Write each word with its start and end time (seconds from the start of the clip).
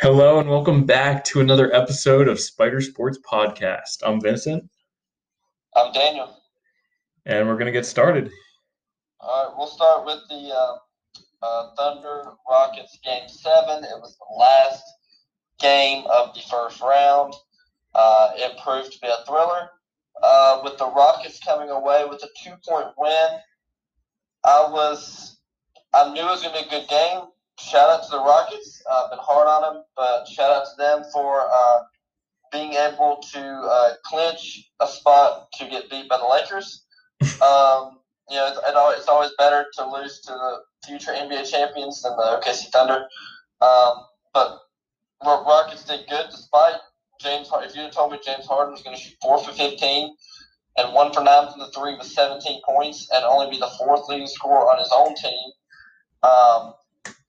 Hello 0.00 0.38
and 0.38 0.48
welcome 0.48 0.86
back 0.86 1.22
to 1.24 1.42
another 1.42 1.70
episode 1.74 2.26
of 2.26 2.40
Spider 2.40 2.80
Sports 2.80 3.18
Podcast. 3.30 3.98
I'm 4.02 4.18
Vincent. 4.18 4.66
I'm 5.76 5.92
Daniel. 5.92 6.38
And 7.26 7.46
we're 7.46 7.56
going 7.56 7.66
to 7.66 7.72
get 7.72 7.84
started. 7.84 8.30
All 9.20 9.48
right, 9.48 9.54
we'll 9.58 9.66
start 9.66 10.06
with 10.06 10.20
the 10.30 10.54
uh, 10.56 10.76
uh, 11.42 11.74
Thunder 11.76 12.32
Rockets 12.48 12.98
game 13.04 13.28
seven. 13.28 13.84
It 13.84 14.00
was 14.00 14.16
the 14.16 14.38
last 14.38 14.84
game 15.58 16.06
of 16.06 16.32
the 16.34 16.40
first 16.50 16.80
round. 16.80 17.34
Uh, 17.94 18.30
it 18.36 18.58
proved 18.64 18.90
to 18.90 18.98
be 19.00 19.08
a 19.08 19.22
thriller. 19.26 19.68
Uh, 20.22 20.60
with 20.62 20.76
the 20.78 20.86
Rockets 20.86 21.40
coming 21.40 21.70
away 21.70 22.04
with 22.08 22.22
a 22.22 22.28
two 22.42 22.54
point 22.68 22.88
win, 22.98 23.28
I 24.44 24.68
was 24.70 25.38
I 25.94 26.12
knew 26.12 26.20
it 26.20 26.30
was 26.30 26.42
going 26.42 26.54
to 26.54 26.62
be 26.62 26.66
a 26.66 26.80
good 26.80 26.88
game. 26.88 27.22
Shout 27.58 27.90
out 27.90 28.04
to 28.04 28.10
the 28.10 28.22
Rockets. 28.22 28.82
I've 28.90 29.06
uh, 29.06 29.08
been 29.10 29.18
hard 29.20 29.48
on 29.48 29.62
them, 29.62 29.82
but 29.96 30.26
shout 30.26 30.50
out 30.50 30.64
to 30.64 30.76
them 30.78 31.04
for 31.12 31.48
uh, 31.52 31.80
being 32.52 32.72
able 32.72 33.22
to 33.32 33.40
uh, 33.40 33.92
clinch 34.04 34.70
a 34.80 34.86
spot 34.86 35.48
to 35.54 35.66
get 35.68 35.90
beat 35.90 36.08
by 36.08 36.18
the 36.18 36.26
Lakers. 36.26 36.84
Um, 37.42 38.00
you 38.30 38.36
know, 38.36 38.48
it's, 38.48 38.60
it's, 38.98 39.08
always 39.08 39.30
better 39.38 39.66
to 39.74 39.90
lose 39.90 40.20
to 40.20 40.32
the 40.32 40.58
future 40.86 41.10
NBA 41.10 41.50
champions 41.50 42.02
than 42.02 42.16
the 42.16 42.40
OKC 42.40 42.70
Thunder. 42.70 43.06
Um, 43.60 44.04
but 44.32 44.58
Rockets 45.22 45.84
did 45.84 46.08
good 46.08 46.26
despite 46.30 46.76
James. 47.20 47.50
If 47.52 47.76
you 47.76 47.82
had 47.82 47.92
told 47.92 48.12
me 48.12 48.18
James 48.24 48.46
Harden 48.46 48.72
was 48.72 48.82
going 48.82 48.96
to 48.96 49.02
shoot 49.02 49.16
four 49.20 49.38
for 49.38 49.52
fifteen 49.52 50.16
and 50.76 50.94
one 50.94 51.12
for 51.12 51.22
nine 51.22 51.50
from 51.50 51.60
the 51.60 51.70
three 51.70 51.96
with 51.96 52.06
seventeen 52.06 52.60
points 52.64 53.08
and 53.12 53.24
only 53.24 53.50
be 53.50 53.58
the 53.58 53.70
fourth 53.78 54.08
leading 54.08 54.26
scorer 54.26 54.70
on 54.70 54.78
his 54.78 54.92
own 54.96 55.14
team, 55.14 55.52
um, 56.22 56.74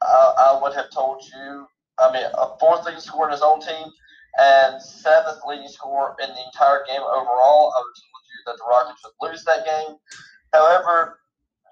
I, 0.01 0.51
I, 0.51 0.59
would 0.61 0.73
have 0.73 0.89
told 0.91 1.23
you. 1.23 1.67
I 1.99 2.11
mean, 2.11 2.23
a 2.23 2.57
fourth 2.59 2.85
leading 2.85 3.01
scorer 3.01 3.27
in 3.27 3.33
his 3.33 3.41
own 3.41 3.61
team 3.61 3.91
and 4.39 4.81
seventh 4.81 5.39
leading 5.47 5.67
scorer 5.67 6.15
in 6.21 6.29
the 6.29 6.45
entire 6.45 6.83
game 6.87 7.01
overall. 7.01 7.73
I 7.75 7.79
would 7.79 7.93
have 7.93 8.01
told 8.01 8.23
you 8.25 8.39
that 8.45 8.57
the 8.57 8.65
Rockets 8.69 9.01
would 9.03 9.29
lose 9.29 9.43
that 9.45 9.65
game. 9.65 9.97
However, 10.53 11.19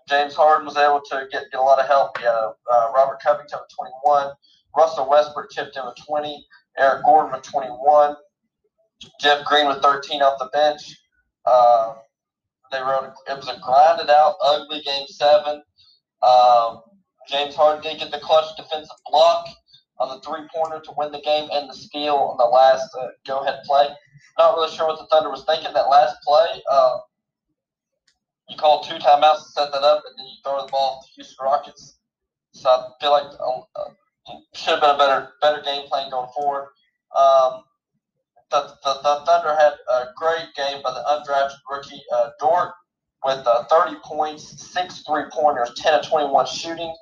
James 0.07 0.35
Harden 0.35 0.65
was 0.65 0.77
able 0.77 1.01
to 1.01 1.27
get, 1.31 1.51
get 1.51 1.59
a 1.59 1.61
lot 1.61 1.79
of 1.79 1.87
help. 1.87 2.17
He 2.17 2.25
uh, 2.25 2.51
Robert 2.95 3.19
Covington 3.23 3.59
with 3.61 3.69
21, 4.03 4.31
Russell 4.75 5.09
Westbrook 5.09 5.51
chipped 5.51 5.77
in 5.77 5.85
with 5.85 5.95
20, 6.05 6.45
Eric 6.79 7.03
Gordon 7.03 7.33
with 7.33 7.43
21, 7.43 8.15
Jeff 9.19 9.45
Green 9.45 9.67
with 9.67 9.81
13 9.81 10.21
off 10.21 10.39
the 10.39 10.49
bench. 10.53 10.81
Uh, 11.45 11.95
they 12.71 12.79
wrote 12.81 13.13
it 13.27 13.35
was 13.35 13.47
a 13.47 13.59
grinded 13.63 14.09
out, 14.09 14.35
ugly 14.43 14.81
game 14.81 15.07
seven. 15.07 15.61
Um, 16.21 16.81
James 17.27 17.55
Harden 17.55 17.81
did 17.81 17.99
get 17.99 18.11
the 18.11 18.19
clutch 18.19 18.55
defensive 18.57 18.95
block 19.09 19.47
on 19.99 20.09
the 20.09 20.21
three 20.21 20.47
pointer 20.53 20.79
to 20.79 20.93
win 20.97 21.11
the 21.11 21.21
game 21.21 21.49
and 21.51 21.69
the 21.69 21.73
steal 21.73 22.15
on 22.15 22.37
the 22.37 22.45
last 22.45 22.89
uh, 22.99 23.07
go 23.27 23.39
ahead 23.39 23.59
play. 23.65 23.87
Not 24.37 24.55
really 24.55 24.71
sure 24.71 24.87
what 24.87 24.99
the 24.99 25.07
Thunder 25.07 25.29
was 25.29 25.43
thinking 25.45 25.73
that 25.73 25.89
last 25.89 26.15
play. 26.25 26.61
Uh, 26.69 26.99
you 28.49 28.57
call 28.57 28.81
two 28.81 28.95
timeouts 28.95 29.43
to 29.43 29.51
set 29.51 29.71
that 29.71 29.83
up, 29.83 30.03
and 30.07 30.17
then 30.17 30.25
you 30.25 30.37
throw 30.43 30.65
the 30.65 30.71
ball 30.71 31.03
to 31.03 31.13
Houston 31.15 31.43
Rockets. 31.43 31.99
So 32.53 32.69
I 32.69 32.89
feel 32.99 33.11
like 33.11 33.27
uh, 33.39 33.89
should 34.53 34.79
have 34.79 34.81
been 34.81 34.95
a 34.95 34.97
better 34.97 35.29
better 35.41 35.61
game 35.61 35.87
plan 35.87 36.09
going 36.09 36.29
forward. 36.35 36.69
Um, 37.15 37.63
the, 38.51 38.73
the, 38.83 38.93
the, 39.03 39.23
Thunder 39.25 39.55
had 39.55 39.73
a 39.91 40.07
great 40.15 40.53
game 40.55 40.81
by 40.83 40.91
the 40.91 41.03
undrafted 41.07 41.57
rookie 41.69 42.01
uh, 42.11 42.29
Dort 42.39 42.71
with 43.23 43.45
uh, 43.45 43.63
30 43.65 43.97
points, 44.03 44.71
six 44.71 45.03
three 45.03 45.23
pointers, 45.31 45.71
10 45.75 45.93
of 45.93 46.07
21 46.07 46.45
shooting. 46.47 46.93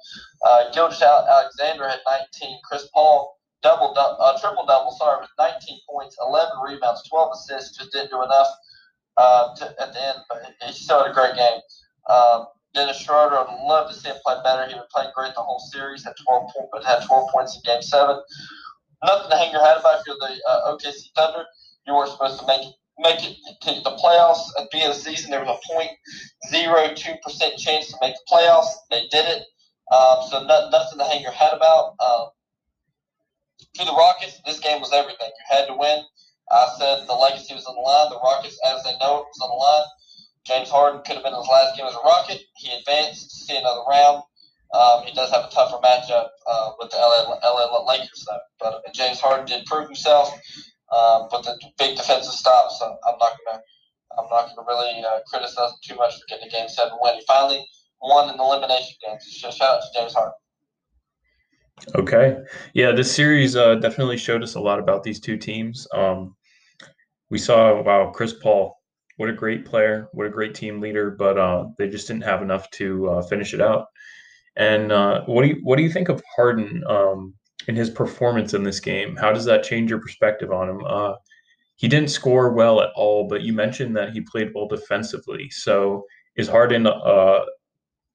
Uh, 0.45 0.71
Gilgeous-Alexander 0.73 1.87
had 1.87 1.99
19. 2.41 2.59
Chris 2.63 2.87
Paul 2.93 3.37
double, 3.63 3.93
uh, 3.97 4.39
triple 4.39 4.65
double, 4.65 4.91
sorry, 4.91 5.21
with 5.21 5.29
19 5.39 5.79
points, 5.89 6.17
11 6.21 6.51
rebounds, 6.65 7.07
12 7.09 7.31
assists. 7.33 7.77
Just 7.77 7.91
didn't 7.91 8.09
do 8.09 8.23
enough 8.23 8.47
uh, 9.17 9.55
to, 9.55 9.65
at 9.81 9.93
the 9.93 10.07
end, 10.07 10.17
but 10.29 10.41
he 10.65 10.73
still 10.73 11.03
had 11.03 11.11
a 11.11 11.13
great 11.13 11.35
game. 11.35 11.59
Um, 12.09 12.47
Dennis 12.77 13.01
Schroeder, 13.01 13.39
I'd 13.39 13.65
love 13.65 13.89
to 13.89 13.95
see 13.97 14.09
him 14.09 14.17
play 14.23 14.35
better. 14.43 14.69
He 14.69 14.75
was 14.75 14.85
playing 14.93 15.09
great 15.15 15.33
the 15.33 15.41
whole 15.41 15.57
series. 15.57 16.03
Had 16.05 16.13
12 16.29 16.53
points, 16.53 16.69
but 16.71 16.85
had 16.85 17.01
12 17.07 17.29
points 17.33 17.55
in 17.57 17.61
Game 17.65 17.81
Seven. 17.81 18.21
Nothing 19.03 19.31
to 19.31 19.37
hang 19.37 19.51
your 19.51 19.65
hat 19.65 19.77
about 19.79 19.99
if 19.99 20.05
you're 20.05 20.21
the 20.21 20.37
uh, 20.47 20.69
OKC 20.69 21.09
Thunder. 21.17 21.43
You 21.87 21.95
were 21.95 22.05
supposed 22.05 22.39
to 22.39 22.45
make 22.45 22.61
it, 22.61 22.75
make 22.99 23.17
it 23.25 23.33
to 23.65 23.81
the 23.81 23.97
playoffs 23.97 24.45
at 24.61 24.69
the 24.69 24.77
end 24.77 24.91
of 24.91 24.95
the 24.95 25.01
season. 25.01 25.31
There 25.31 25.43
was 25.43 25.57
a 25.57 26.53
0.02% 26.53 27.57
chance 27.57 27.87
to 27.87 27.97
make 27.99 28.13
the 28.13 28.27
playoffs. 28.29 28.69
They 28.91 29.07
did 29.09 29.25
it. 29.25 29.41
Um, 29.89 30.21
so 30.29 30.43
not, 30.45 30.69
nothing 30.69 30.99
to 30.99 31.05
hang 31.05 31.23
your 31.23 31.31
hat 31.31 31.53
about. 31.57 31.95
Um, 31.97 32.29
to 33.73 33.85
the 33.85 33.93
Rockets, 33.93 34.39
this 34.45 34.59
game 34.59 34.81
was 34.81 34.93
everything. 34.93 35.33
You 35.33 35.57
had 35.57 35.65
to 35.65 35.73
win. 35.73 36.03
I 36.51 36.69
said 36.77 37.07
the 37.07 37.13
legacy 37.13 37.55
was 37.55 37.65
on 37.65 37.73
the 37.73 37.81
line. 37.81 38.09
The 38.09 38.19
Rockets, 38.21 38.59
as 38.69 38.83
they 38.83 38.93
know 39.01 39.17
it, 39.17 39.25
was 39.25 39.41
on 39.41 39.49
the 39.49 39.57
line. 39.57 39.87
James 40.47 40.69
Harden 40.69 41.01
could 41.05 41.15
have 41.15 41.23
been 41.23 41.35
his 41.35 41.47
last 41.47 41.75
game 41.75 41.85
as 41.85 41.93
a 41.93 41.99
Rocket. 41.99 42.39
He 42.55 42.71
advanced 42.71 43.29
to 43.29 43.35
see 43.35 43.57
another 43.57 43.83
round. 43.89 44.23
Um, 44.73 45.03
he 45.03 45.13
does 45.13 45.31
have 45.31 45.45
a 45.45 45.49
tougher 45.49 45.77
matchup 45.83 46.27
uh, 46.47 46.71
with 46.79 46.91
the 46.91 46.97
LA, 46.97 47.39
LA 47.43 47.83
Lakers, 47.85 48.25
though. 48.27 48.39
But 48.59 48.93
James 48.93 49.19
Harden 49.19 49.45
did 49.45 49.65
prove 49.65 49.87
himself 49.87 50.31
um, 50.95 51.27
with 51.31 51.43
the 51.43 51.59
big 51.77 51.97
defensive 51.97 52.33
stops. 52.33 52.79
So 52.79 52.85
I'm 52.85 53.17
not 53.19 53.33
gonna, 53.45 53.61
I'm 54.17 54.29
not 54.29 54.55
gonna 54.55 54.67
really 54.67 55.03
uh, 55.03 55.19
criticize 55.27 55.71
him 55.71 55.77
too 55.83 55.95
much 55.95 56.13
for 56.13 56.25
getting 56.29 56.47
the 56.47 56.51
game 56.51 56.69
seven 56.69 56.97
win. 57.01 57.15
He 57.15 57.23
finally 57.27 57.65
won 58.01 58.29
an 58.29 58.39
elimination 58.39 58.95
game. 59.05 59.17
So 59.19 59.51
shout 59.51 59.77
out 59.77 59.81
to 59.81 59.99
James 59.99 60.13
Harden. 60.13 60.33
Okay, 61.95 62.37
yeah, 62.73 62.91
this 62.91 63.13
series 63.13 63.55
uh, 63.55 63.75
definitely 63.75 64.17
showed 64.17 64.43
us 64.43 64.55
a 64.55 64.59
lot 64.59 64.79
about 64.79 65.03
these 65.03 65.19
two 65.19 65.37
teams. 65.37 65.87
Um, 65.93 66.35
we 67.29 67.37
saw 67.37 67.81
wow, 67.81 68.11
Chris 68.11 68.33
Paul 68.33 68.77
what 69.17 69.29
a 69.29 69.33
great 69.33 69.65
player, 69.65 70.07
what 70.13 70.25
a 70.25 70.31
great 70.31 70.55
team 70.55 70.79
leader, 70.79 71.11
but 71.11 71.37
uh, 71.37 71.65
they 71.77 71.89
just 71.89 72.07
didn't 72.07 72.23
have 72.23 72.41
enough 72.41 72.69
to 72.71 73.09
uh, 73.09 73.21
finish 73.23 73.53
it 73.53 73.61
out. 73.61 73.87
And 74.55 74.91
uh, 74.91 75.23
what 75.25 75.43
do 75.43 75.49
you 75.49 75.59
what 75.63 75.75
do 75.75 75.83
you 75.83 75.91
think 75.91 76.09
of 76.09 76.23
Harden 76.35 76.83
um, 76.87 77.33
in 77.67 77.75
his 77.75 77.89
performance 77.89 78.53
in 78.53 78.63
this 78.63 78.79
game? 78.79 79.15
How 79.15 79.31
does 79.31 79.45
that 79.45 79.63
change 79.63 79.89
your 79.89 79.99
perspective 79.99 80.51
on 80.51 80.69
him? 80.69 80.85
Uh, 80.85 81.13
he 81.75 81.87
didn't 81.87 82.09
score 82.09 82.53
well 82.53 82.81
at 82.81 82.89
all, 82.95 83.27
but 83.27 83.41
you 83.41 83.53
mentioned 83.53 83.95
that 83.97 84.11
he 84.11 84.21
played 84.21 84.51
well 84.55 84.67
defensively. 84.67 85.49
So 85.51 86.05
is 86.35 86.47
Harden 86.47 86.87
uh, 86.87 87.41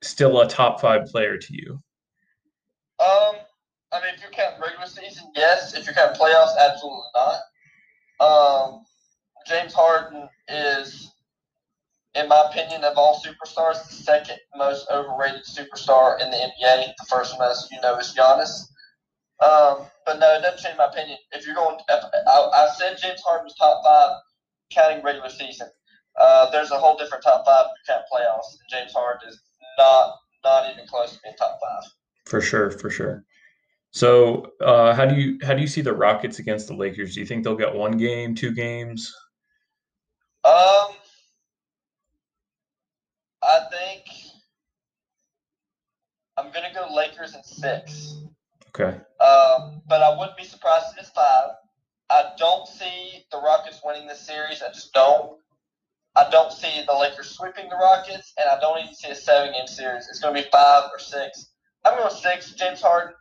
still 0.03 0.41
a 0.41 0.49
top 0.49 0.81
five 0.81 1.07
player 1.07 1.37
to 1.37 1.55
you? 1.55 1.81
Um, 2.99 3.37
I 3.93 4.01
mean, 4.01 4.15
if 4.15 4.23
you 4.23 4.29
count 4.33 4.55
regular 4.61 4.87
season, 4.87 5.31
yes. 5.37 5.75
If 5.75 5.87
you 5.87 5.93
count 5.93 6.17
playoffs, 6.17 6.57
absolutely 6.59 7.03
not. 7.15 7.41
Um, 8.21 8.85
James 9.47 9.73
Harden 9.75 10.29
is, 10.49 11.13
in 12.15 12.29
my 12.29 12.45
opinion, 12.51 12.85
of 12.85 12.97
all 12.97 13.21
superstars, 13.21 13.87
the 13.89 13.95
second 13.95 14.39
most 14.57 14.87
overrated 14.91 15.45
superstar 15.45 16.21
in 16.21 16.31
the 16.31 16.37
NBA. 16.37 16.93
The 16.99 17.07
first 17.09 17.39
one, 17.39 17.51
as 17.51 17.69
you 17.71 17.81
know, 17.81 17.99
is 17.99 18.15
Giannis. 18.17 18.69
Um, 19.43 19.87
but 20.07 20.21
no, 20.21 20.35
it 20.37 20.43
doesn't 20.43 20.63
change 20.63 20.79
my 20.79 20.87
opinion. 20.87 21.19
If 21.33 21.47
you're 21.47 21.55
going, 21.55 21.79
if, 21.89 22.05
I, 22.29 22.31
I, 22.31 22.69
said 22.77 22.97
James 22.99 23.21
Harden 23.27 23.45
was 23.45 23.55
top 23.57 23.83
five, 23.85 24.17
counting 24.71 25.03
regular 25.03 25.31
season. 25.31 25.69
Uh, 26.19 26.51
there's 26.51 26.71
a 26.71 26.79
whole 26.79 26.97
different 26.97 27.25
top 27.25 27.45
five 27.45 27.67
if 27.67 27.89
you 27.89 27.95
count 27.95 28.05
playoffs. 28.13 28.53
And 28.61 28.71
James 28.71 28.93
Harden 28.93 29.29
is 29.29 29.41
not 29.79 30.15
not 30.45 30.73
even 30.73 30.87
close 30.87 31.13
to 31.13 31.19
being 31.23 31.35
top 31.37 31.59
five. 31.63 31.91
For 32.27 32.41
sure, 32.41 32.71
for 32.71 32.91
sure. 32.91 33.25
So, 33.93 34.53
uh, 34.61 34.95
how 34.95 35.07
do 35.07 35.15
you 35.15 35.39
how 35.43 35.55
do 35.55 35.61
you 35.61 35.67
see 35.67 35.81
the 35.81 35.93
Rockets 35.93 36.39
against 36.39 36.69
the 36.69 36.75
Lakers? 36.75 37.15
Do 37.15 37.21
you 37.21 37.27
think 37.27 37.45
they'll 37.45 37.57
get 37.57 37.75
one 37.75 37.97
game, 37.97 38.35
two 38.35 38.53
games? 38.53 39.13
Um, 40.45 40.95
I 43.43 43.61
think 43.71 44.05
I'm 46.37 46.51
gonna 46.53 46.73
go 46.75 46.93
Lakers 46.95 47.35
in 47.35 47.43
six. 47.43 48.17
Okay. 48.69 48.99
Um, 49.21 49.83
but 49.87 50.03
I 50.03 50.17
wouldn't 50.19 50.37
be 50.37 50.45
surprised 50.45 50.87
if 50.93 51.03
it's 51.03 51.11
five. 51.11 51.51
I 52.11 52.33
don't 52.39 52.67
see 52.67 53.25
the 53.31 53.39
Rockets 53.39 53.81
winning 53.85 54.07
this 54.07 54.21
series. 54.21 54.63
I 54.63 54.73
just 54.73 54.93
don't. 54.93 55.39
I 56.15 56.29
don't 56.31 56.53
see 56.53 56.85
the 56.87 56.95
Lakers 56.95 57.31
sweeping 57.31 57.69
the 57.71 57.77
Rockets, 57.77 58.35
and 58.39 58.49
I 58.49 58.61
don't 58.61 58.79
even 58.83 58.95
see 58.95 59.09
a 59.09 59.15
seven-game 59.15 59.67
series. 59.67 60.09
It's 60.11 60.21
going 60.21 60.35
to 60.35 60.43
be 60.43 60.49
five 60.51 60.85
or 60.93 60.99
six. 60.99 61.53
I'm 61.85 61.97
going 61.97 62.15
six. 62.15 62.53
James 62.53 62.83
Harden, 62.83 63.15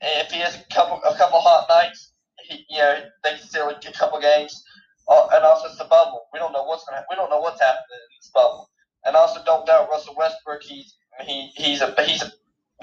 if 0.00 0.30
he 0.30 0.40
has 0.40 0.56
a 0.56 0.74
couple 0.74 1.02
a 1.02 1.16
couple 1.16 1.40
hot 1.40 1.66
nights, 1.68 2.12
he, 2.44 2.64
you 2.70 2.78
know 2.78 3.04
they 3.24 3.30
can 3.30 3.40
still 3.40 3.70
get 3.80 3.94
a 3.94 3.98
couple 3.98 4.20
games. 4.20 4.64
Oh, 5.08 5.28
and 5.32 5.44
also 5.44 5.68
it's 5.68 5.78
the 5.78 5.84
bubble. 5.84 6.26
We 6.32 6.38
don't 6.38 6.52
know 6.52 6.64
what's 6.64 6.84
gonna. 6.84 7.04
We 7.08 7.16
don't 7.16 7.30
know 7.30 7.40
what's 7.40 7.60
happening 7.60 7.86
in 7.92 8.18
this 8.20 8.30
bubble. 8.32 8.68
And 9.04 9.16
also, 9.16 9.40
don't 9.44 9.66
doubt 9.66 9.88
Russell 9.90 10.14
Westbrook. 10.18 10.62
He's 10.62 10.96
he 11.24 11.50
he's 11.56 11.80
a 11.80 11.94
he's 12.04 12.22
a 12.22 12.30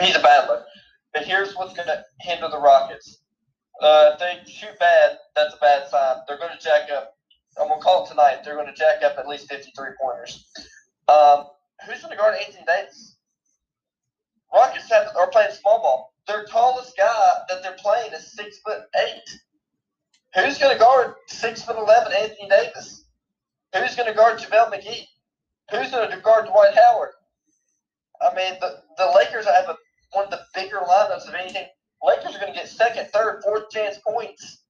he's 0.02 0.16
a 0.16 0.22
battler. 0.22 0.66
But 1.14 1.26
here's 1.26 1.56
what's 1.56 1.74
gonna 1.74 2.04
hinder 2.22 2.50
the 2.50 2.60
Rockets. 2.60 3.20
Uh, 3.82 4.12
if 4.14 4.20
they 4.20 4.52
shoot 4.52 4.78
bad, 4.80 5.18
that's 5.36 5.54
a 5.54 5.58
bad 5.58 5.88
sign. 5.90 6.18
They're 6.28 6.40
gonna 6.40 6.58
jack 6.60 6.90
up. 6.90 7.16
I'm 7.62 7.68
gonna 7.68 7.82
call 7.82 8.06
it 8.06 8.10
tonight. 8.10 8.44
They're 8.44 8.56
gonna 8.56 8.74
jack 8.74 9.04
up 9.04 9.18
at 9.18 9.28
least 9.28 9.48
53 9.50 9.90
pointers. 10.02 10.46
Um, 11.08 11.46
who's 11.86 12.02
to 12.02 12.16
guard 12.16 12.36
Anthony 12.40 12.66
Davis? 12.66 13.18
Rockets 14.54 14.90
have, 14.90 15.10
are 15.18 15.30
playing 15.30 15.52
small 15.52 15.82
ball. 15.82 16.14
Their 16.28 16.46
tallest 16.46 16.98
guy 16.98 17.32
that 17.50 17.62
they're 17.62 17.78
playing 17.78 18.14
is 18.14 18.32
six 18.32 18.60
foot 18.60 18.84
eight. 18.98 19.40
Who's 20.36 20.58
going 20.58 20.74
to 20.74 20.80
guard 20.80 21.16
six 21.28 21.64
foot 21.64 21.78
eleven 21.78 22.12
Anthony 22.12 22.50
Davis? 22.50 23.06
Who's 23.74 23.96
going 23.96 24.08
to 24.08 24.14
guard 24.14 24.40
JaVale 24.40 24.74
McGee? 24.74 25.06
Who's 25.72 25.92
going 25.92 26.12
to 26.12 26.18
guard 26.18 26.48
Dwight 26.48 26.76
Howard? 26.76 27.12
I 28.22 28.36
mean, 28.36 28.54
the, 28.60 28.82
the 28.98 29.12
Lakers 29.16 29.46
have 29.46 29.70
a, 29.70 29.76
one 30.12 30.26
of 30.26 30.32
the 30.32 30.42
bigger 30.54 30.78
lineups 30.78 31.28
of 31.28 31.34
anything. 31.34 31.66
Lakers 32.04 32.36
are 32.36 32.40
going 32.40 32.54
to 32.54 32.58
get 32.58 32.70
second, 32.70 33.08
third, 33.14 33.42
fourth 33.44 33.70
chance 33.70 33.98
points. 34.08 34.64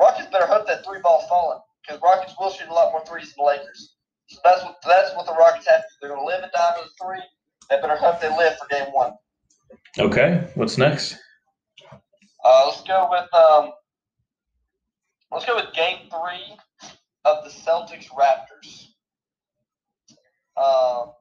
Rockets 0.00 0.28
better 0.30 0.46
hope 0.46 0.66
that 0.66 0.84
three 0.84 1.00
ball's 1.02 1.28
falling 1.28 1.58
because 1.82 2.00
Rockets 2.02 2.34
will 2.38 2.50
shoot 2.50 2.68
a 2.68 2.72
lot 2.72 2.92
more 2.92 3.04
threes 3.04 3.34
than 3.34 3.44
the 3.44 3.44
Lakers. 3.44 3.96
So 4.28 4.40
that's 4.44 4.62
what 4.62 4.76
that's 4.86 5.14
what 5.16 5.26
the 5.26 5.34
Rockets 5.34 5.66
have 5.66 5.80
to 5.80 5.86
do. 6.00 6.08
They're 6.08 6.10
going 6.10 6.22
to 6.22 6.26
live 6.26 6.42
and 6.42 6.52
die 6.52 6.72
with 6.76 6.92
the 6.98 7.04
three. 7.04 7.22
They 7.70 7.80
better 7.80 7.96
hope 7.96 8.20
they 8.20 8.28
live 8.28 8.56
for 8.58 8.68
game 8.68 8.92
one. 8.92 9.12
Okay, 9.98 10.48
what's 10.54 10.78
next? 10.78 11.18
Uh, 12.44 12.64
let's 12.66 12.82
go 12.82 13.08
with 13.10 13.32
um, 13.34 13.72
let's 15.32 15.44
go 15.44 15.56
with 15.56 15.72
game 15.74 16.08
three 16.10 16.56
of 17.24 17.44
the 17.44 17.50
Celtics 17.50 18.08
Raptors. 18.08 18.86
Um, 20.56 21.12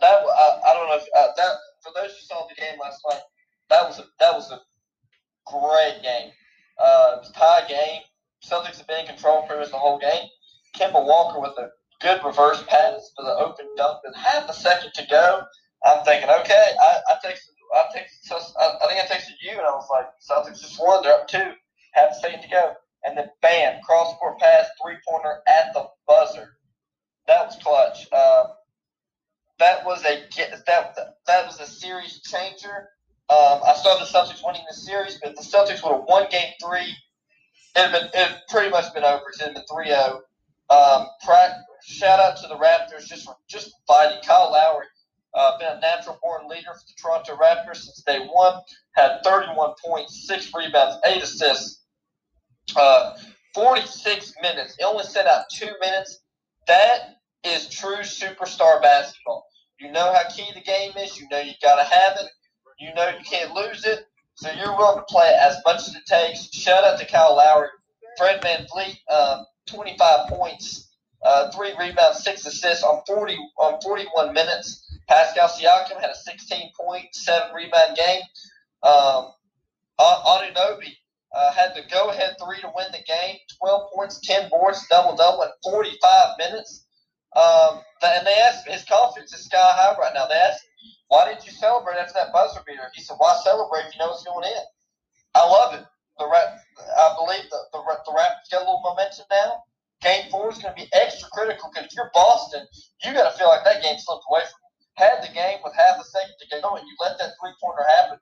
that 0.00 0.22
I, 0.22 0.60
I 0.66 0.74
don't 0.74 0.88
know 0.88 0.96
if 0.96 1.06
uh, 1.16 1.28
that 1.36 1.52
for 1.82 1.92
those 1.94 2.12
who 2.12 2.22
saw 2.22 2.46
the 2.48 2.54
game 2.54 2.78
last 2.80 3.00
night, 3.10 3.20
that 3.70 3.82
was 3.82 3.98
a 3.98 4.04
that 4.20 4.32
was 4.32 4.50
a 4.52 4.60
great 5.46 6.02
game. 6.02 6.30
Uh, 6.78 7.16
it 7.16 7.20
was 7.20 7.30
a 7.30 7.32
tie 7.32 7.66
game. 7.68 8.02
Celtics 8.44 8.78
have 8.78 8.86
been 8.86 9.00
in 9.00 9.06
control 9.06 9.42
pretty 9.42 9.60
much 9.60 9.70
the 9.70 9.78
whole 9.78 9.98
game. 9.98 10.28
Kemba 10.76 11.04
Walker 11.04 11.40
with 11.40 11.58
a 11.58 11.70
good 12.00 12.22
reverse 12.24 12.62
pass 12.68 13.10
for 13.16 13.24
the 13.24 13.34
open 13.34 13.66
dunk 13.76 13.98
with 14.04 14.14
half 14.14 14.48
a 14.48 14.52
second 14.52 14.92
to 14.94 15.06
go. 15.10 15.42
I'm 15.84 16.04
thinking, 16.04 16.28
okay, 16.28 16.72
I, 16.80 16.98
I 17.08 17.14
texted, 17.24 17.50
I 17.74 17.84
texted, 17.96 18.52
I, 18.58 18.74
I 18.84 18.88
think 18.88 19.00
I 19.00 19.14
texted 19.14 19.34
you, 19.42 19.52
and 19.52 19.60
I 19.60 19.70
was 19.70 19.88
like, 19.90 20.06
Celtics 20.22 20.60
just 20.60 20.78
won. 20.80 21.02
They're 21.02 21.12
up 21.12 21.28
two, 21.28 21.52
half 21.92 22.10
a 22.12 22.14
second 22.14 22.42
to 22.42 22.48
go, 22.48 22.74
and 23.04 23.16
then 23.16 23.30
bam, 23.42 23.80
cross 23.82 24.14
court 24.18 24.38
pass, 24.38 24.66
three 24.82 24.96
pointer 25.08 25.40
at 25.48 25.72
the 25.74 25.88
buzzer. 26.06 26.56
That 27.26 27.46
was 27.46 27.56
clutch. 27.62 28.08
Uh, 28.12 28.44
that 29.58 29.84
was 29.84 30.04
a 30.04 30.22
that 30.66 30.96
that 31.26 31.46
was 31.46 31.60
a 31.60 31.66
series 31.66 32.20
changer. 32.22 32.90
Um, 33.30 33.60
I 33.66 33.74
saw 33.74 33.98
the 33.98 34.06
Celtics 34.06 34.40
winning 34.44 34.62
the 34.68 34.74
series, 34.74 35.18
but 35.22 35.36
the 35.36 35.42
Celtics 35.42 35.82
would 35.84 35.92
have 35.92 36.04
won 36.08 36.26
Game 36.30 36.52
Three. 36.62 36.94
It 37.76 37.90
had 37.90 37.92
been 37.92 38.08
it 38.14 38.38
pretty 38.48 38.70
much 38.70 38.92
been 38.94 39.04
over. 39.04 39.22
It 39.32 39.40
had 39.40 39.54
been 39.54 39.64
3-0. 39.70 40.20
Um, 40.70 41.06
shout 41.84 42.20
out 42.20 42.36
to 42.38 42.48
the 42.48 42.56
Raptors 42.56 43.06
just 43.06 43.24
for 43.24 43.36
just 43.48 43.72
fighting. 43.86 44.18
Kyle 44.26 44.50
Lowry, 44.52 44.86
uh, 45.34 45.58
been 45.58 45.76
a 45.76 45.80
natural 45.80 46.18
born 46.22 46.48
leader 46.48 46.72
for 46.72 46.80
the 46.86 46.94
Toronto 47.00 47.36
Raptors 47.36 47.76
since 47.76 48.02
day 48.02 48.26
one. 48.32 48.60
Had 48.92 49.20
31 49.24 49.74
points, 49.84 50.26
six 50.26 50.50
rebounds, 50.54 50.96
eight 51.06 51.22
assists, 51.22 51.84
uh, 52.76 53.16
46 53.54 54.34
minutes. 54.42 54.76
He 54.78 54.84
only 54.84 55.04
set 55.04 55.26
out 55.26 55.44
two 55.52 55.70
minutes. 55.80 56.20
That 56.66 57.16
is 57.44 57.68
true 57.68 57.98
superstar 57.98 58.80
basketball. 58.82 59.46
You 59.80 59.92
know 59.92 60.12
how 60.12 60.28
key 60.28 60.50
the 60.54 60.60
game 60.60 60.92
is. 60.96 61.18
You 61.18 61.28
know 61.30 61.40
you 61.40 61.52
got 61.62 61.76
to 61.76 61.84
have 61.84 62.16
it. 62.20 62.28
You 62.78 62.94
know 62.94 63.08
you 63.08 63.24
can't 63.24 63.54
lose 63.54 63.84
it. 63.84 64.06
So 64.34 64.50
you're 64.52 64.76
willing 64.76 64.98
to 64.98 65.04
play 65.08 65.36
as 65.40 65.56
much 65.66 65.88
as 65.88 65.94
it 65.96 66.06
takes. 66.06 66.52
Shout 66.52 66.84
out 66.84 66.98
to 67.00 67.06
Kyle 67.06 67.36
Lowry. 67.36 67.68
Fred 68.16 68.40
VanVleet, 68.42 68.98
um, 69.12 69.46
25 69.66 70.28
points, 70.28 70.90
uh, 71.24 71.50
three 71.52 71.72
rebounds, 71.78 72.22
six 72.22 72.44
assists 72.46 72.82
on 72.82 73.02
40 73.06 73.36
on 73.58 73.80
41 73.80 74.32
minutes. 74.32 74.84
Pascal 75.08 75.48
Siakam 75.48 76.00
had 76.00 76.10
a 76.10 76.14
16 76.14 76.72
point, 76.78 77.06
seven 77.12 77.54
rebound 77.54 77.96
game. 77.96 78.22
Um, 78.82 79.32
Anunoby 80.00 80.94
uh, 81.34 81.52
had 81.52 81.74
the 81.74 81.82
go 81.90 82.10
ahead 82.10 82.36
three 82.40 82.60
to 82.60 82.72
win 82.74 82.86
the 82.92 83.04
game. 83.06 83.36
12 83.60 83.90
points, 83.94 84.20
10 84.24 84.48
boards, 84.48 84.86
double 84.88 85.16
double 85.16 85.42
in 85.42 85.50
45 85.62 86.38
minutes. 86.38 86.86
Um, 87.36 87.80
and 88.02 88.26
they 88.26 88.34
asked 88.40 88.66
his 88.66 88.84
confidence 88.84 89.34
is 89.34 89.44
sky 89.44 89.60
high 89.60 89.94
right 90.00 90.14
now. 90.14 90.26
They 90.26 90.40
asked, 90.40 90.64
"Why 91.08 91.28
didn't 91.28 91.44
you 91.44 91.52
celebrate 91.52 92.00
after 92.00 92.14
that 92.14 92.32
buzzer 92.32 92.62
beater?" 92.66 92.88
He 92.94 93.02
said, 93.02 93.16
"Why 93.18 93.36
celebrate 93.44 93.84
if 93.84 93.94
you 93.94 94.00
know 94.00 94.08
what's 94.08 94.24
going 94.24 94.48
in?" 94.48 94.64
I 95.34 95.44
love 95.46 95.74
it. 95.74 95.84
The 96.18 96.26
rap, 96.26 96.58
I 96.80 97.14
believe 97.20 97.44
the 97.50 97.60
the, 97.72 97.80
the 97.84 98.12
Raptors 98.16 98.48
got 98.50 98.64
a 98.64 98.66
little 98.66 98.80
momentum 98.82 99.26
now. 99.30 99.62
Game 100.00 100.30
four 100.30 100.50
is 100.50 100.58
going 100.58 100.74
to 100.74 100.80
be 100.80 100.88
extra 100.94 101.28
critical 101.30 101.70
because 101.70 101.86
if 101.86 101.94
you're 101.94 102.10
Boston, 102.14 102.66
you 103.04 103.12
got 103.12 103.30
to 103.30 103.38
feel 103.38 103.48
like 103.48 103.64
that 103.64 103.82
game 103.82 103.98
slipped 103.98 104.24
away 104.30 104.40
from 104.48 104.58
you. 104.64 104.70
Had 104.94 105.22
the 105.22 105.34
game 105.34 105.58
with 105.62 105.74
half 105.74 106.00
a 106.00 106.04
second 106.04 106.34
to 106.40 106.60
go 106.62 106.74
and 106.74 106.86
you 106.86 106.94
let 106.98 107.18
that 107.18 107.34
three 107.38 107.52
pointer 107.62 107.84
happen, 107.98 108.18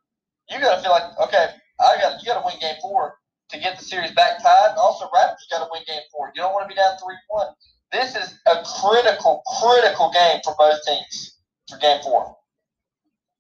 you 0.51 0.59
got 0.59 0.77
to 0.77 0.83
feel 0.83 0.93
like 0.93 1.09
okay, 1.31 1.55
I 1.81 2.01
got 2.01 2.23
you 2.23 2.27
got 2.27 2.41
to 2.41 2.47
win 2.47 2.59
game 2.61 2.77
four 2.81 3.19
to 3.51 3.59
get 3.59 3.79
the 3.79 3.85
series 3.85 4.13
back 4.13 4.43
tied. 4.43 4.75
Also, 4.77 5.07
Raptors 5.07 5.49
got 5.51 5.65
to 5.65 5.69
win 5.71 5.83
game 5.87 6.03
four. 6.13 6.33
You 6.35 6.43
don't 6.43 6.53
want 6.53 6.65
to 6.65 6.69
be 6.69 6.75
down 6.75 6.97
three 6.99 7.17
one 7.29 7.49
this 7.93 8.17
is 8.17 8.39
a 8.47 8.63
critical, 8.81 9.43
critical 9.61 10.11
game 10.13 10.41
for 10.45 10.55
both 10.59 10.79
teams 10.87 11.39
for 11.69 11.79
game 11.79 12.01
four. 12.03 12.37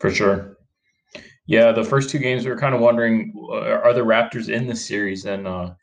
For 0.00 0.10
sure. 0.10 0.56
Yeah, 1.46 1.72
the 1.72 1.84
first 1.84 2.10
two 2.10 2.18
games 2.18 2.44
we 2.44 2.50
were 2.50 2.58
kind 2.58 2.74
of 2.74 2.80
wondering 2.80 3.32
uh, 3.50 3.80
are 3.82 3.92
the 3.92 4.00
Raptors 4.00 4.48
in 4.48 4.66
the 4.66 4.74
series, 4.74 5.26
and 5.26 5.46
uh, 5.46 5.74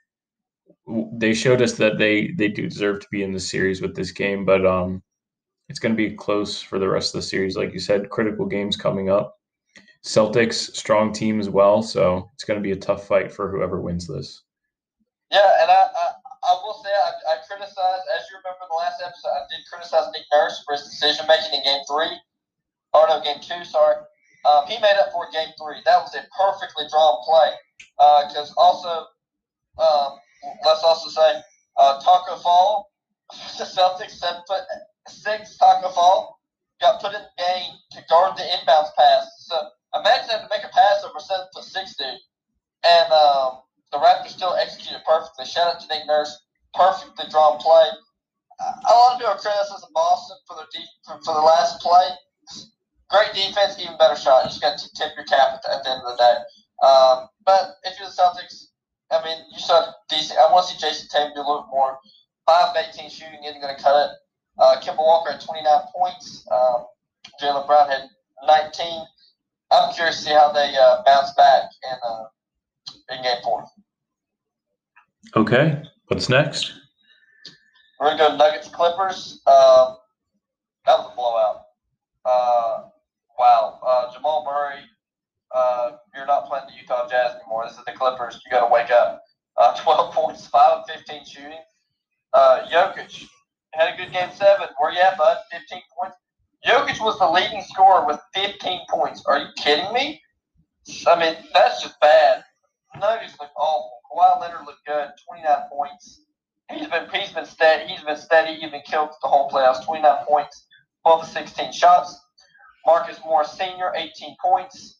they 1.13 1.33
showed 1.33 1.61
us 1.61 1.73
that 1.73 1.97
they 1.97 2.31
they 2.37 2.49
do 2.49 2.67
deserve 2.67 2.99
to 2.99 3.07
be 3.11 3.23
in 3.23 3.31
the 3.31 3.39
series 3.39 3.81
with 3.81 3.95
this 3.95 4.11
game, 4.11 4.43
but 4.43 4.65
um, 4.65 5.01
it's 5.69 5.79
going 5.79 5.95
to 5.95 6.09
be 6.09 6.15
close 6.15 6.61
for 6.61 6.79
the 6.79 6.89
rest 6.89 7.15
of 7.15 7.21
the 7.21 7.27
series. 7.27 7.55
Like 7.55 7.73
you 7.73 7.79
said, 7.79 8.09
critical 8.09 8.45
games 8.45 8.75
coming 8.75 9.09
up. 9.09 9.37
Celtics 10.03 10.75
strong 10.75 11.13
team 11.13 11.39
as 11.39 11.49
well, 11.49 11.81
so 11.81 12.29
it's 12.33 12.43
going 12.43 12.59
to 12.59 12.63
be 12.63 12.71
a 12.71 12.79
tough 12.79 13.07
fight 13.07 13.31
for 13.31 13.49
whoever 13.49 13.79
wins 13.79 14.07
this. 14.07 14.43
Yeah, 15.31 15.49
and 15.61 15.71
I, 15.71 15.87
I 15.95 16.05
I 16.43 16.59
will 16.61 16.75
say 16.83 16.91
I, 16.91 17.33
I 17.33 17.35
criticized, 17.47 18.05
as 18.11 18.27
you 18.27 18.35
remember 18.35 18.67
in 18.67 18.69
the 18.69 18.75
last 18.75 18.99
episode, 18.99 19.31
I 19.31 19.47
did 19.47 19.63
criticize 19.71 20.11
Nick 20.11 20.27
Nurse 20.33 20.61
for 20.67 20.75
his 20.75 20.83
decision 20.83 21.25
making 21.27 21.55
in 21.55 21.63
Game 21.63 21.83
Three, 21.87 22.19
or 22.91 23.07
no, 23.07 23.23
Game 23.23 23.39
Two. 23.39 23.63
Sorry, 23.63 23.95
um, 24.43 24.67
he 24.67 24.75
made 24.83 24.99
up 24.99 25.15
for 25.15 25.31
Game 25.31 25.55
Three. 25.55 25.79
That 25.87 26.03
was 26.03 26.11
a 26.15 26.27
perfectly 26.35 26.83
drawn 26.91 27.23
play. 27.23 27.55
Because 28.27 28.51
uh, 28.57 28.61
also, 28.61 29.07
um, 29.79 30.19
let's 30.67 30.83
also 30.83 31.07
say 31.07 31.39
uh, 31.79 32.01
Tacko 32.03 32.43
Fall, 32.43 32.91
the 33.57 33.63
Celtics 33.63 34.19
seven 34.19 34.43
foot 34.47 34.67
six 35.07 35.57
Tacko 35.57 35.95
Fall 35.95 36.39
got 36.81 36.99
put 36.99 37.15
in 37.15 37.21
the 37.23 37.35
game 37.39 37.71
to 37.91 38.03
guard 38.09 38.35
the 38.35 38.43
inbounds 38.43 38.91
pass. 38.97 39.47
So 39.47 39.55
imagine 39.95 40.29
having 40.29 40.47
to 40.47 40.53
make 40.53 40.65
a 40.65 40.73
pass 40.73 41.03
over 41.05 41.19
seven 41.19 41.45
foot 41.53 41.63
six 41.63 41.95
dude, 41.95 42.19
and 42.83 43.11
um, 43.11 43.63
the 43.91 43.97
Raptors 43.97 44.33
still 44.33 44.55
executed 44.55 45.01
perfectly. 45.05 45.45
Shout 45.45 45.75
out 45.75 45.79
to 45.81 45.87
Nick 45.87 46.07
Nurse, 46.07 46.33
perfectly 46.73 47.25
drawn 47.29 47.59
play. 47.59 47.87
A 48.59 48.93
lot 48.93 49.13
of 49.13 49.19
people 49.19 49.33
are 49.33 49.39
criticizing 49.39 49.89
Boston 49.93 50.37
for 50.47 50.57
deep, 50.71 50.87
for, 51.05 51.19
for 51.25 51.33
the 51.33 51.41
last 51.41 51.81
play. 51.81 52.09
Great 53.09 53.33
defense, 53.33 53.77
even 53.79 53.97
better 53.97 54.15
shot. 54.15 54.43
You 54.43 54.49
just 54.49 54.61
got 54.61 54.77
to 54.77 54.89
tip 54.93 55.11
your 55.15 55.25
cap 55.25 55.53
at 55.53 55.61
the, 55.63 55.69
at 55.73 55.83
the 55.83 55.89
end 55.91 56.01
of 56.05 56.17
the 56.17 56.21
day. 56.21 56.35
Um, 56.81 57.29
but 57.45 57.77
if 57.83 57.99
you're 57.99 58.07
the 58.07 58.15
Celtics, 58.15 58.73
I 59.11 59.23
mean, 59.23 59.37
you 59.51 59.59
saw 59.59 59.91
decent. 60.09 60.39
I 60.39 60.51
want 60.51 60.67
to 60.67 60.73
see 60.73 60.79
Jayson 60.81 61.07
Tatum 61.09 61.33
do 61.35 61.41
a 61.41 61.45
little 61.45 61.67
more. 61.71 61.97
Five 62.45 62.75
of 62.75 62.77
18 62.77 63.09
shooting 63.09 63.43
isn't 63.45 63.61
going 63.61 63.75
to 63.75 63.81
cut 63.81 63.95
it. 63.95 64.11
Uh, 64.57 64.81
Kemba 64.81 64.97
Walker 64.97 65.31
had 65.31 65.41
29 65.41 65.65
points. 65.95 66.45
Um, 66.51 66.85
Jaylen 67.41 67.65
Brown 67.67 67.89
had 67.89 68.09
19. 68.45 69.05
I'm 69.73 69.93
curious 69.93 70.17
to 70.19 70.23
see 70.23 70.31
how 70.31 70.51
they 70.51 70.73
uh, 70.79 71.01
bounce 71.05 71.33
back 71.33 71.63
in, 71.83 71.97
uh, 72.07 72.23
in 73.15 73.23
game 73.23 73.37
four. 73.43 73.65
Okay. 75.35 75.81
What's 76.07 76.29
next? 76.29 76.73
We're 77.99 78.15
gonna 78.17 78.31
go 78.31 78.37
Nuggets 78.37 78.67
Clippers. 78.67 79.41
Um, 79.47 79.97
that 80.85 80.99
was 80.99 81.11
a 81.11 81.15
blowout. 81.15 81.61
Uh, 82.25 82.89
wow. 83.39 83.79
Uh, 83.85 84.13
Jamal 84.13 84.43
Murray, 84.45 84.81
uh, 85.55 85.91
you're 86.13 86.25
not 86.25 86.47
playing 86.47 86.65
the 86.67 86.73
Utah 86.79 87.07
Jazz 87.09 87.35
anymore. 87.35 87.65
This 87.67 87.77
is 87.77 87.85
the 87.85 87.93
Clippers. 87.93 88.39
You 88.45 88.51
got 88.51 88.67
to 88.67 88.71
wake 88.71 88.91
up. 88.91 89.23
Uh, 89.57 89.73
12 89.83 90.13
points, 90.13 90.47
5 90.47 90.79
of 90.79 90.85
15 90.89 91.25
shooting. 91.25 91.59
Uh, 92.33 92.65
Jokic 92.71 93.25
had 93.73 93.93
a 93.93 93.97
good 93.97 94.11
game 94.11 94.29
seven. 94.35 94.67
Where 94.77 94.91
you 94.91 94.99
at, 94.99 95.17
bud? 95.17 95.37
15 95.51 95.81
points. 95.97 96.17
Jokic 96.65 96.99
was 97.01 97.19
the 97.19 97.29
leading 97.29 97.61
scorer 97.61 98.05
with 98.05 98.19
15 98.33 98.81
points. 98.89 99.23
Are 99.25 99.39
you 99.39 99.47
kidding 99.57 99.91
me? 99.93 100.21
I 101.07 101.19
mean, 101.19 101.35
that's 101.53 101.81
just 101.81 101.99
bad. 101.99 102.43
Nuggets 102.99 103.35
look 103.39 103.49
awful. 103.57 103.99
Kawhi 104.11 104.41
Leonard 104.41 104.65
looked 104.65 104.85
good, 104.85 105.09
29 105.27 105.57
points. 105.71 106.21
He's 106.71 106.87
been 106.87 107.07
he's 107.13 107.31
been 107.31 107.45
steady. 107.45 107.91
He's 107.91 108.03
been 108.03 108.17
steady. 108.17 108.55
He's 108.59 108.71
been 108.71 108.81
killed 108.85 109.09
the 109.21 109.27
whole 109.27 109.49
playoffs. 109.49 109.85
29 109.85 110.25
points, 110.27 110.65
12 111.03 111.23
of 111.23 111.27
16 111.27 111.73
shots. 111.73 112.19
Marcus 112.85 113.19
Morris 113.25 113.51
Senior, 113.51 113.93
18 113.95 114.35
points. 114.41 114.99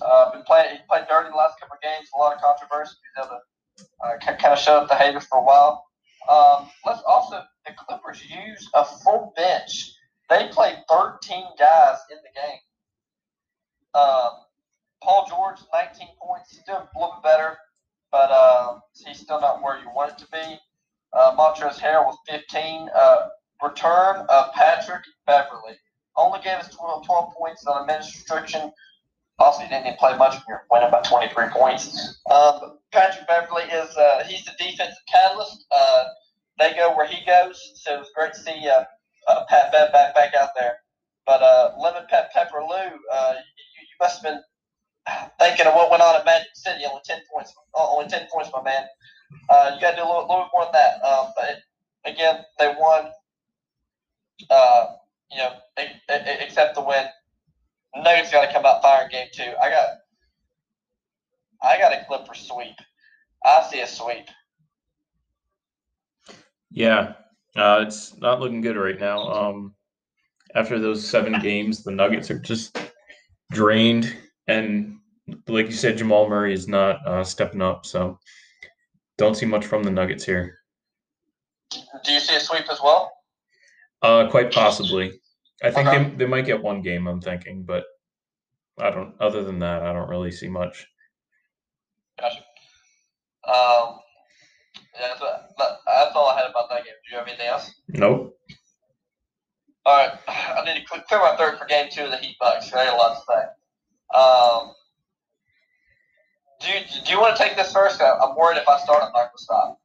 Uh, 0.00 0.32
been 0.32 0.42
playing. 0.42 0.76
He 0.76 0.78
played 0.88 1.06
dirty 1.08 1.30
the 1.30 1.36
last 1.36 1.58
couple 1.60 1.76
of 1.76 1.82
games. 1.82 2.08
A 2.14 2.18
lot 2.18 2.34
of 2.34 2.40
controversy. 2.40 2.94
He's 3.16 3.24
able 3.24 3.40
to 3.76 3.84
uh, 4.04 4.18
kind 4.18 4.52
of 4.52 4.58
shut 4.58 4.82
up 4.82 4.88
the 4.88 4.94
haters 4.94 5.26
for 5.26 5.38
a 5.38 5.44
while. 5.44 5.84
Um, 6.30 6.70
let's 6.86 7.02
also 7.06 7.42
the 7.66 7.72
Clippers 7.76 8.22
use 8.24 8.68
a 8.74 8.84
full 8.84 9.32
bench. 9.36 9.91
They 10.32 10.48
played 10.48 10.76
13 10.88 11.44
guys 11.58 11.98
in 12.10 12.16
the 12.16 12.32
game. 12.34 12.60
Um, 13.92 14.30
Paul 15.02 15.26
George, 15.28 15.58
19 15.74 16.08
points. 16.18 16.52
He's 16.52 16.62
doing 16.64 16.78
a 16.78 16.98
little 16.98 17.16
bit 17.16 17.22
better, 17.22 17.58
but 18.10 18.30
uh, 18.30 18.78
he's 19.04 19.20
still 19.20 19.42
not 19.42 19.62
where 19.62 19.78
you 19.78 19.90
want 19.94 20.12
it 20.12 20.18
to 20.18 20.26
be. 20.32 20.58
Uh, 21.12 21.36
Montrezl 21.36 21.78
Harrell 21.80 22.06
with 22.06 22.16
15. 22.30 22.88
Uh, 22.96 23.28
return 23.62 24.24
of 24.30 24.52
Patrick 24.54 25.02
Beverley. 25.26 25.76
Only 26.16 26.40
gave 26.40 26.56
us 26.56 26.74
12, 26.74 27.04
12 27.04 27.34
points 27.34 27.66
on 27.66 27.84
a 27.84 27.86
minutes 27.86 28.14
restriction. 28.14 28.72
Also, 29.38 29.62
he 29.64 29.68
didn't 29.68 29.86
even 29.86 29.98
play 29.98 30.16
much. 30.16 30.36
We 30.48 30.54
went 30.70 30.84
about 30.84 31.04
23 31.04 31.48
points. 31.48 32.20
Um, 32.30 32.78
Patrick 32.90 33.28
Beverley 33.28 33.64
is 33.64 33.94
uh, 33.98 34.24
he's 34.26 34.46
the 34.46 34.52
defensive 34.58 34.96
catalyst. 35.12 35.66
Uh, 35.70 36.04
they 36.58 36.72
go 36.72 36.96
where 36.96 37.06
he 37.06 37.22
goes, 37.26 37.60
so 37.74 37.96
it 37.96 37.98
was 37.98 38.08
great 38.14 38.32
to 38.32 38.40
see 38.40 38.70
uh, 39.28 39.32
uh 39.32 39.44
Pat 39.48 39.72
back 39.72 40.14
back 40.14 40.34
out 40.34 40.50
there. 40.58 40.78
But 41.26 41.42
uh, 41.42 41.72
Lemon 41.78 42.04
Pep 42.08 42.32
Pepper 42.32 42.60
Lou, 42.60 42.74
uh, 43.12 43.34
you, 43.34 43.80
you 43.80 43.96
must 44.00 44.22
have 44.22 44.32
been 44.32 44.42
thinking 45.38 45.66
of 45.66 45.74
what 45.74 45.90
went 45.90 46.02
on 46.02 46.16
at 46.16 46.24
Magic 46.24 46.48
City. 46.54 46.84
Only 46.84 47.02
10 47.04 47.20
points. 47.32 47.54
Only 47.74 48.08
10 48.08 48.26
points, 48.32 48.50
my 48.52 48.62
man. 48.62 48.84
Uh, 49.48 49.72
you 49.74 49.80
got 49.80 49.92
to 49.92 49.96
do 49.96 50.02
a 50.02 50.08
little, 50.08 50.22
little 50.22 50.48
more 50.52 50.64
than 50.64 50.72
that. 50.72 51.04
Um, 51.04 51.32
but 51.36 51.58
again, 52.04 52.40
they 52.58 52.74
won. 52.78 53.10
Uh, 54.50 54.86
you 55.30 55.38
know, 55.38 55.52
except 56.08 56.74
the 56.74 56.82
win. 56.82 57.06
Nuggets 57.96 58.30
got 58.30 58.46
to 58.46 58.52
come 58.52 58.66
out 58.66 58.82
firing 58.82 59.10
game 59.10 59.28
two. 59.32 59.52
I 59.62 59.70
got, 59.70 59.88
I 61.62 61.78
got 61.78 61.92
a 61.92 62.04
Clipper 62.06 62.34
sweep. 62.34 62.76
I 63.44 63.66
see 63.70 63.80
a 63.80 63.86
sweep. 63.86 64.26
Yeah, 66.70 67.14
uh, 67.56 67.84
it's 67.86 68.16
not 68.18 68.40
looking 68.40 68.60
good 68.60 68.76
right 68.76 68.98
now. 68.98 69.20
Um, 69.30 69.74
after 70.54 70.78
those 70.78 71.06
seven 71.06 71.38
games, 71.40 71.82
the 71.82 71.90
Nuggets 71.90 72.30
are 72.30 72.38
just 72.38 72.78
drained, 73.50 74.14
and 74.46 74.98
like 75.48 75.66
you 75.66 75.72
said, 75.72 75.98
Jamal 75.98 76.28
Murray 76.28 76.52
is 76.52 76.68
not 76.68 77.06
uh, 77.06 77.24
stepping 77.24 77.62
up. 77.62 77.86
So, 77.86 78.18
don't 79.18 79.36
see 79.36 79.46
much 79.46 79.66
from 79.66 79.82
the 79.82 79.90
Nuggets 79.90 80.24
here. 80.24 80.58
Do 81.70 82.12
you 82.12 82.20
see 82.20 82.36
a 82.36 82.40
sweep 82.40 82.70
as 82.70 82.80
well? 82.82 83.12
Uh, 84.02 84.28
quite 84.30 84.52
possibly. 84.52 85.20
I 85.62 85.70
think 85.70 85.88
they 85.88 86.24
they 86.24 86.26
might 86.26 86.46
get 86.46 86.62
one 86.62 86.82
game. 86.82 87.06
I'm 87.06 87.20
thinking, 87.20 87.64
but 87.64 87.84
I 88.80 88.90
don't. 88.90 89.14
Other 89.20 89.44
than 89.44 89.58
that, 89.60 89.82
I 89.82 89.92
don't 89.92 90.08
really 90.08 90.32
see 90.32 90.48
much. 90.48 90.86
Gotcha. 92.18 92.38
Um, 93.46 93.98
yeah, 94.94 95.08
that's, 95.08 95.20
that's 95.86 96.14
all 96.14 96.28
I 96.28 96.38
had 96.38 96.50
about 96.50 96.68
that 96.70 96.81
you 97.12 97.18
have 97.18 97.28
anything 97.28 97.46
else? 97.46 97.70
Nope. 97.88 98.38
All 99.84 99.96
right, 99.96 100.18
I 100.28 100.62
need 100.64 100.80
to 100.80 101.02
clear 101.08 101.20
my 101.20 101.36
third 101.36 101.58
for 101.58 101.66
game 101.66 101.88
two 101.90 102.04
of 102.04 102.10
the 102.10 102.16
Heat 102.16 102.36
Bucks. 102.40 102.72
I 102.72 102.84
got 102.84 102.94
a 102.94 102.96
lot 102.96 103.16
to 103.16 103.22
say. 103.28 104.18
Um, 104.18 104.74
do 106.60 106.68
you, 106.68 107.04
do 107.04 107.12
you 107.12 107.20
want 107.20 107.36
to 107.36 107.42
take 107.42 107.56
this 107.56 107.72
first? 107.72 108.00
I'm 108.00 108.36
worried 108.36 108.58
if 108.58 108.68
I 108.68 108.78
start, 108.78 109.02
I'm 109.02 109.12
not 109.12 109.14
going 109.14 109.30
to 109.36 109.42
stop. 109.42 109.78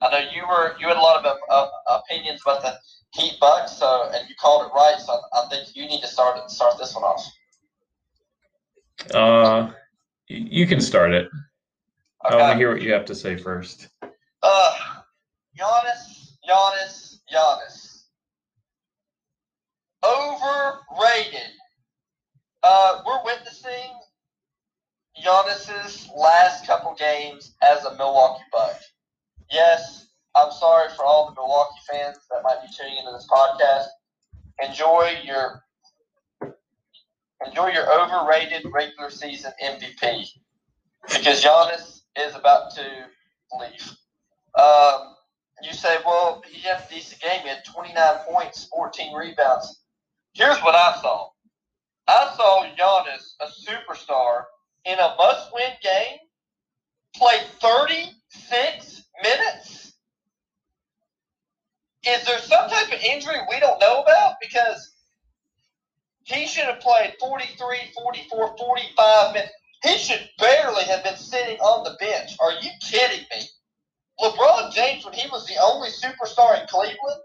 I 0.00 0.10
know 0.10 0.30
you 0.32 0.42
were 0.48 0.76
you 0.78 0.88
had 0.88 0.96
a 0.96 1.00
lot 1.00 1.24
of 1.24 1.36
uh, 1.50 1.68
opinions 1.88 2.40
about 2.44 2.62
the 2.62 2.78
Heat 3.14 3.38
Bucks, 3.40 3.72
so 3.72 4.10
and 4.12 4.28
you 4.28 4.34
called 4.40 4.66
it 4.66 4.74
right. 4.74 4.96
So 4.98 5.12
I, 5.12 5.40
I 5.40 5.48
think 5.48 5.74
you 5.74 5.86
need 5.86 6.00
to 6.02 6.06
start 6.06 6.38
it, 6.38 6.50
start 6.50 6.78
this 6.78 6.94
one 6.94 7.04
off. 7.04 7.24
Uh, 9.12 9.72
you 10.28 10.66
can 10.66 10.80
start 10.80 11.12
it. 11.12 11.28
Okay. 12.26 12.34
I 12.34 12.36
want 12.36 12.52
to 12.52 12.58
hear 12.58 12.72
what 12.72 12.82
you 12.82 12.92
have 12.92 13.06
to 13.06 13.14
say 13.14 13.36
first. 13.36 13.88
Uh, 14.42 14.74
Giannis, 15.58 16.17
Giannis, 16.48 17.18
Giannis. 17.32 18.04
Overrated. 20.04 21.50
Uh, 22.62 23.02
we're 23.06 23.24
witnessing 23.24 23.92
Giannis's 25.22 26.08
last 26.16 26.66
couple 26.66 26.94
games 26.94 27.54
as 27.62 27.84
a 27.84 27.96
Milwaukee 27.96 28.44
Buck. 28.52 28.76
Yes, 29.50 30.06
I'm 30.34 30.52
sorry 30.52 30.88
for 30.96 31.04
all 31.04 31.26
the 31.26 31.40
Milwaukee 31.40 31.80
fans 31.90 32.18
that 32.30 32.42
might 32.42 32.60
be 32.62 32.68
tuning 32.76 32.98
into 32.98 33.12
this 33.12 33.26
podcast. 33.30 33.86
Enjoy 34.64 35.12
your 35.24 35.62
enjoy 37.46 37.68
your 37.68 37.86
overrated 38.00 38.66
regular 38.72 39.10
season 39.10 39.52
MVP 39.62 40.26
because 41.08 41.42
Giannis 41.42 42.00
is 42.16 42.34
about 42.34 42.72
to 42.74 42.82
leave. 43.58 43.96
Um, 44.58 45.14
you 45.62 45.72
say, 45.72 45.96
well, 46.04 46.42
he 46.48 46.60
had 46.60 46.80
a 46.80 46.94
decent 46.94 47.20
game. 47.20 47.40
He 47.42 47.48
had 47.48 47.64
29 47.64 48.16
points, 48.30 48.64
14 48.66 49.14
rebounds. 49.14 49.80
Here's 50.34 50.58
what 50.58 50.74
I 50.74 50.98
saw. 51.00 51.28
I 52.06 52.32
saw 52.36 52.64
Giannis, 52.76 53.34
a 53.40 53.46
superstar, 53.46 54.44
in 54.84 54.98
a 54.98 55.14
must-win 55.18 55.72
game, 55.82 56.18
play 57.14 57.38
36 57.60 59.02
minutes. 59.22 59.92
Is 62.06 62.24
there 62.24 62.38
some 62.38 62.70
type 62.70 62.88
of 62.88 63.00
injury 63.02 63.36
we 63.50 63.60
don't 63.60 63.80
know 63.80 64.00
about? 64.00 64.34
Because 64.40 64.94
he 66.24 66.46
should 66.46 66.64
have 66.64 66.80
played 66.80 67.14
43, 67.20 67.76
44, 67.94 68.56
45 68.56 69.34
minutes. 69.34 69.52
He 69.82 69.98
should 69.98 70.28
barely 70.38 70.84
have 70.84 71.04
been 71.04 71.16
sitting 71.16 71.58
on 71.58 71.84
the 71.84 71.96
bench. 71.98 72.32
Are 72.40 72.52
you 72.52 72.70
kidding 72.80 73.26
me? 73.34 73.42
LeBron 74.20 74.72
James, 74.72 75.04
when 75.04 75.14
he 75.14 75.28
was 75.30 75.46
the 75.46 75.56
only 75.62 75.90
superstar 75.90 76.60
in 76.60 76.66
Cleveland, 76.66 77.20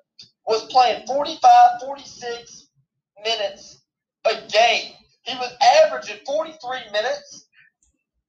was 0.45 0.65
playing 0.65 1.05
45, 1.07 1.79
46 1.81 2.67
minutes 3.23 3.81
a 4.25 4.33
game. 4.51 4.93
He 5.23 5.35
was 5.35 5.53
averaging 5.83 6.19
43 6.25 6.91
minutes. 6.91 7.47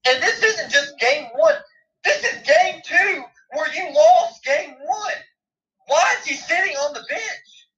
And 0.09 0.23
this 0.23 0.43
isn't 0.43 0.71
just 0.71 0.99
game 0.99 1.27
one. 1.35 1.57
This 2.05 2.23
is 2.25 2.47
game 2.47 2.81
two 2.85 3.23
where 3.53 3.75
you 3.75 3.95
lost 3.95 4.45
game 4.45 4.75
one. 4.85 5.13
Why 5.87 6.17
is 6.19 6.27
he 6.27 6.35
sitting 6.35 6.77
on 6.77 6.95
the 6.95 7.05
bench? 7.09 7.69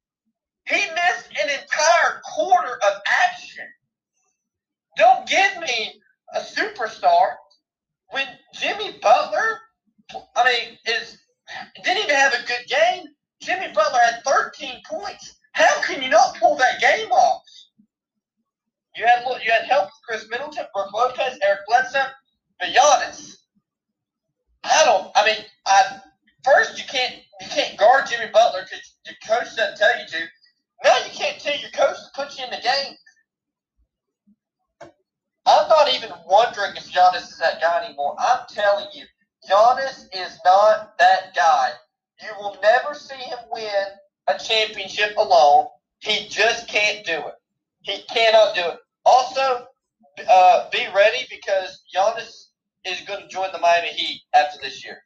He 0.69 0.77
missed 0.77 1.31
an 1.43 1.49
entire 1.51 2.21
quarter 2.35 2.75
of 2.75 3.01
action. 3.07 3.67
Don't 4.97 5.29
give 5.29 5.61
me 5.61 6.01
a 6.35 6.41
superstar 6.41 7.35
when 8.11 8.27
Jimmy 8.55 8.99
Butler 9.01 9.61
I 10.15 10.45
mean, 10.45 10.79
is 10.87 11.19
didn't 11.85 12.05
even 12.05 12.15
have 12.15 12.35
a 12.35 12.47
good 12.47 12.67
game. 12.69 13.07
Jimmy 13.43 13.73
Butler 13.73 13.99
had 13.99 14.25
13 14.25 14.83
points. 14.89 15.37
How 15.53 15.81
can 15.83 16.03
you 16.03 16.11
not 16.11 16.37
pull 16.37 16.57
that 16.57 16.81
game 16.81 17.11
off? 17.11 17.43
You 18.97 19.07
had 19.07 19.25
you 19.45 19.51
had 19.51 19.69
help 19.69 19.87
with 19.87 20.21
Khris 20.21 20.31
Middleton, 20.31 20.65
Brook 20.75 20.93
Lopez, 20.93 21.39
Eric 21.43 21.61
Bledsoe, 21.69 22.07
but 22.59 22.69
Giannis. 22.69 23.37
I 24.65 24.85
don't. 24.85 25.11
I 25.15 25.27
mean, 25.27 25.45
I 25.67 26.01
first 26.45 26.79
you 26.79 26.85
can't 26.89 27.17
you 27.41 27.47
can't 27.49 27.79
guard 27.79 28.07
Jimmy 28.07 28.31
Butler 28.33 28.63
because 28.65 28.97
your 29.05 29.17
coach 29.27 29.55
doesn't 29.57 29.77
tell 29.77 29.99
you 29.99 30.07
to. 30.07 30.19
Now 30.85 30.97
you 30.99 31.11
can't 31.13 31.41
tell 31.41 31.59
your 31.59 31.71
coach 31.71 31.97
to 31.97 32.23
put 32.23 32.39
you 32.39 32.45
in 32.45 32.51
the 32.51 32.61
game. 32.63 32.95
I'm 35.49 35.69
not 35.69 35.95
even 35.95 36.11
wondering 36.27 36.75
if 36.77 36.91
Giannis 36.93 37.31
is 37.31 37.39
that 37.39 37.61
guy 37.61 37.85
anymore. 37.85 38.17
I'm 38.19 38.41
telling 38.49 38.89
you, 38.93 39.05
Giannis 40.47 40.71
is 40.71 40.79
not 40.79 40.99
that 40.99 41.35
guy. 41.35 41.71
You 42.23 42.29
will 42.39 42.57
never 42.63 42.95
see 42.95 43.17
him 43.17 43.39
win 43.51 43.87
a 44.29 44.39
championship 44.39 45.17
alone. 45.17 45.67
He 46.01 46.29
just 46.29 46.69
can't 46.69 47.05
do 47.05 47.13
it. 47.13 47.35
He 47.83 48.03
cannot 48.09 48.55
do 48.55 48.63
it. 48.63 48.79
Also, 49.05 49.67
uh, 50.29 50.69
be 50.71 50.87
ready 50.95 51.27
because 51.31 51.83
Giannis 51.95 52.47
is 52.85 53.01
going 53.07 53.23
to 53.23 53.29
join 53.29 53.53
the 53.53 53.59
Miami 53.59 53.89
Heat 53.89 54.23
after 54.35 54.59
this 54.63 54.85
year. 54.85 54.99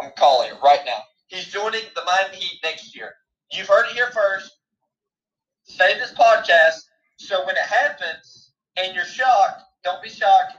I'm 0.00 0.10
calling 0.18 0.50
it 0.50 0.56
right 0.62 0.80
now. 0.84 1.00
He's 1.28 1.46
joining 1.46 1.82
the 1.94 2.02
Miami 2.04 2.36
Heat 2.36 2.60
next 2.62 2.94
year. 2.94 3.14
You've 3.52 3.68
heard 3.68 3.86
it 3.86 3.92
here 3.92 4.10
first. 4.12 4.50
Save 5.64 5.98
this 5.98 6.12
podcast 6.12 6.80
so 7.16 7.44
when 7.46 7.56
it 7.56 7.62
happens 7.62 8.52
and 8.76 8.94
you're 8.94 9.04
shocked, 9.04 9.62
don't 9.84 10.02
be 10.02 10.08
shocked. 10.08 10.54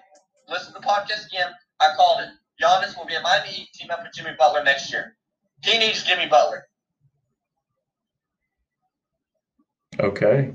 Listen 0.49 0.73
to 0.73 0.79
the 0.79 0.85
podcast 0.85 1.27
again. 1.27 1.51
I 1.79 1.87
called 1.95 2.21
it. 2.21 2.29
Giannis 2.61 2.97
will 2.97 3.05
be 3.05 3.15
a 3.15 3.21
Miami 3.21 3.49
Heat 3.49 3.69
team 3.73 3.91
up 3.91 4.01
with 4.03 4.13
Jimmy 4.13 4.31
Butler 4.37 4.63
next 4.63 4.91
year. 4.91 5.15
He 5.63 5.77
needs 5.77 6.03
Jimmy 6.03 6.27
Butler. 6.27 6.67
Okay. 9.99 10.53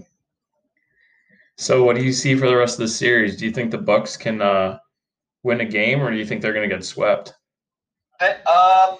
So, 1.57 1.85
what 1.85 1.97
do 1.97 2.03
you 2.03 2.13
see 2.13 2.35
for 2.35 2.47
the 2.47 2.57
rest 2.57 2.75
of 2.75 2.81
the 2.81 2.89
series? 2.89 3.37
Do 3.37 3.45
you 3.45 3.53
think 3.53 3.71
the 3.71 3.79
Bucks 3.79 4.17
can 4.17 4.41
uh, 4.41 4.79
win 5.43 5.61
a 5.61 5.65
game, 5.65 6.01
or 6.01 6.11
do 6.11 6.17
you 6.17 6.25
think 6.25 6.43
they're 6.43 6.53
going 6.53 6.69
to 6.69 6.75
get 6.75 6.85
swept? 6.85 7.35
um, 8.21 8.99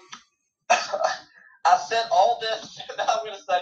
I 0.71 1.79
said 1.89 2.05
all 2.11 2.39
this. 2.41 2.81
Now 2.97 3.05
I'm 3.09 3.25
going 3.25 3.37
to 3.37 3.43
say 3.43 3.59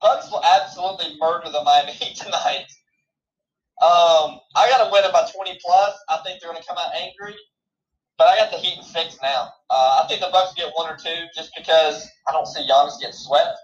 Bucks 0.00 0.30
will 0.30 0.42
absolutely 0.44 1.16
murder 1.18 1.50
the 1.50 1.62
Miami 1.64 1.92
Heat 1.92 2.16
tonight. 2.24 2.66
Um, 3.82 4.38
I 4.56 4.68
got 4.68 4.84
to 4.84 4.90
win 4.92 5.04
it 5.04 5.12
by 5.12 5.28
20 5.34 5.58
plus. 5.64 5.98
I 6.08 6.18
think 6.24 6.40
they're 6.40 6.50
going 6.50 6.62
to 6.62 6.68
come 6.68 6.76
out 6.78 6.92
angry. 6.94 7.34
But 8.18 8.28
I 8.28 8.36
got 8.36 8.50
the 8.50 8.58
Heat 8.58 8.76
in 8.76 8.84
six 8.84 9.16
now. 9.22 9.48
Uh, 9.70 10.02
I 10.04 10.06
think 10.06 10.20
the 10.20 10.28
Bucks 10.30 10.52
get 10.54 10.70
one 10.74 10.92
or 10.92 10.96
two 10.96 11.24
just 11.34 11.50
because 11.56 12.06
I 12.28 12.32
don't 12.32 12.46
see 12.46 12.60
Giannis 12.68 13.00
get 13.00 13.14
swept. 13.14 13.58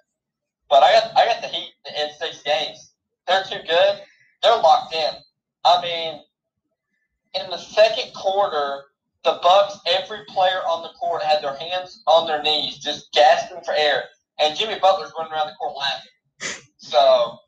But 0.68 0.82
I 0.82 0.92
got 0.92 1.16
I 1.16 1.26
got 1.26 1.42
the 1.42 1.48
Heat 1.48 1.72
in 1.86 2.08
six 2.18 2.42
games. 2.42 2.92
they're 3.26 3.44
too 3.44 3.60
good. 3.66 4.00
They're 4.42 4.56
locked 4.56 4.94
in. 4.94 5.12
I 5.64 5.82
mean, 5.82 6.20
in 7.34 7.50
the 7.50 7.58
second 7.58 8.12
quarter, 8.14 8.84
the 9.24 9.38
Bucks, 9.42 9.78
every 9.86 10.24
player 10.28 10.60
on 10.68 10.82
the 10.82 10.90
court 10.98 11.22
had 11.22 11.42
their 11.42 11.56
hands 11.56 12.02
on 12.06 12.26
their 12.26 12.42
knees, 12.42 12.78
just 12.78 13.12
gasping 13.12 13.60
for 13.64 13.74
air, 13.74 14.04
and 14.38 14.56
Jimmy 14.56 14.78
Butler's 14.80 15.12
running 15.18 15.32
around 15.32 15.48
the 15.48 15.54
court 15.54 15.74
laughing. 15.76 16.62
So, 16.78 17.38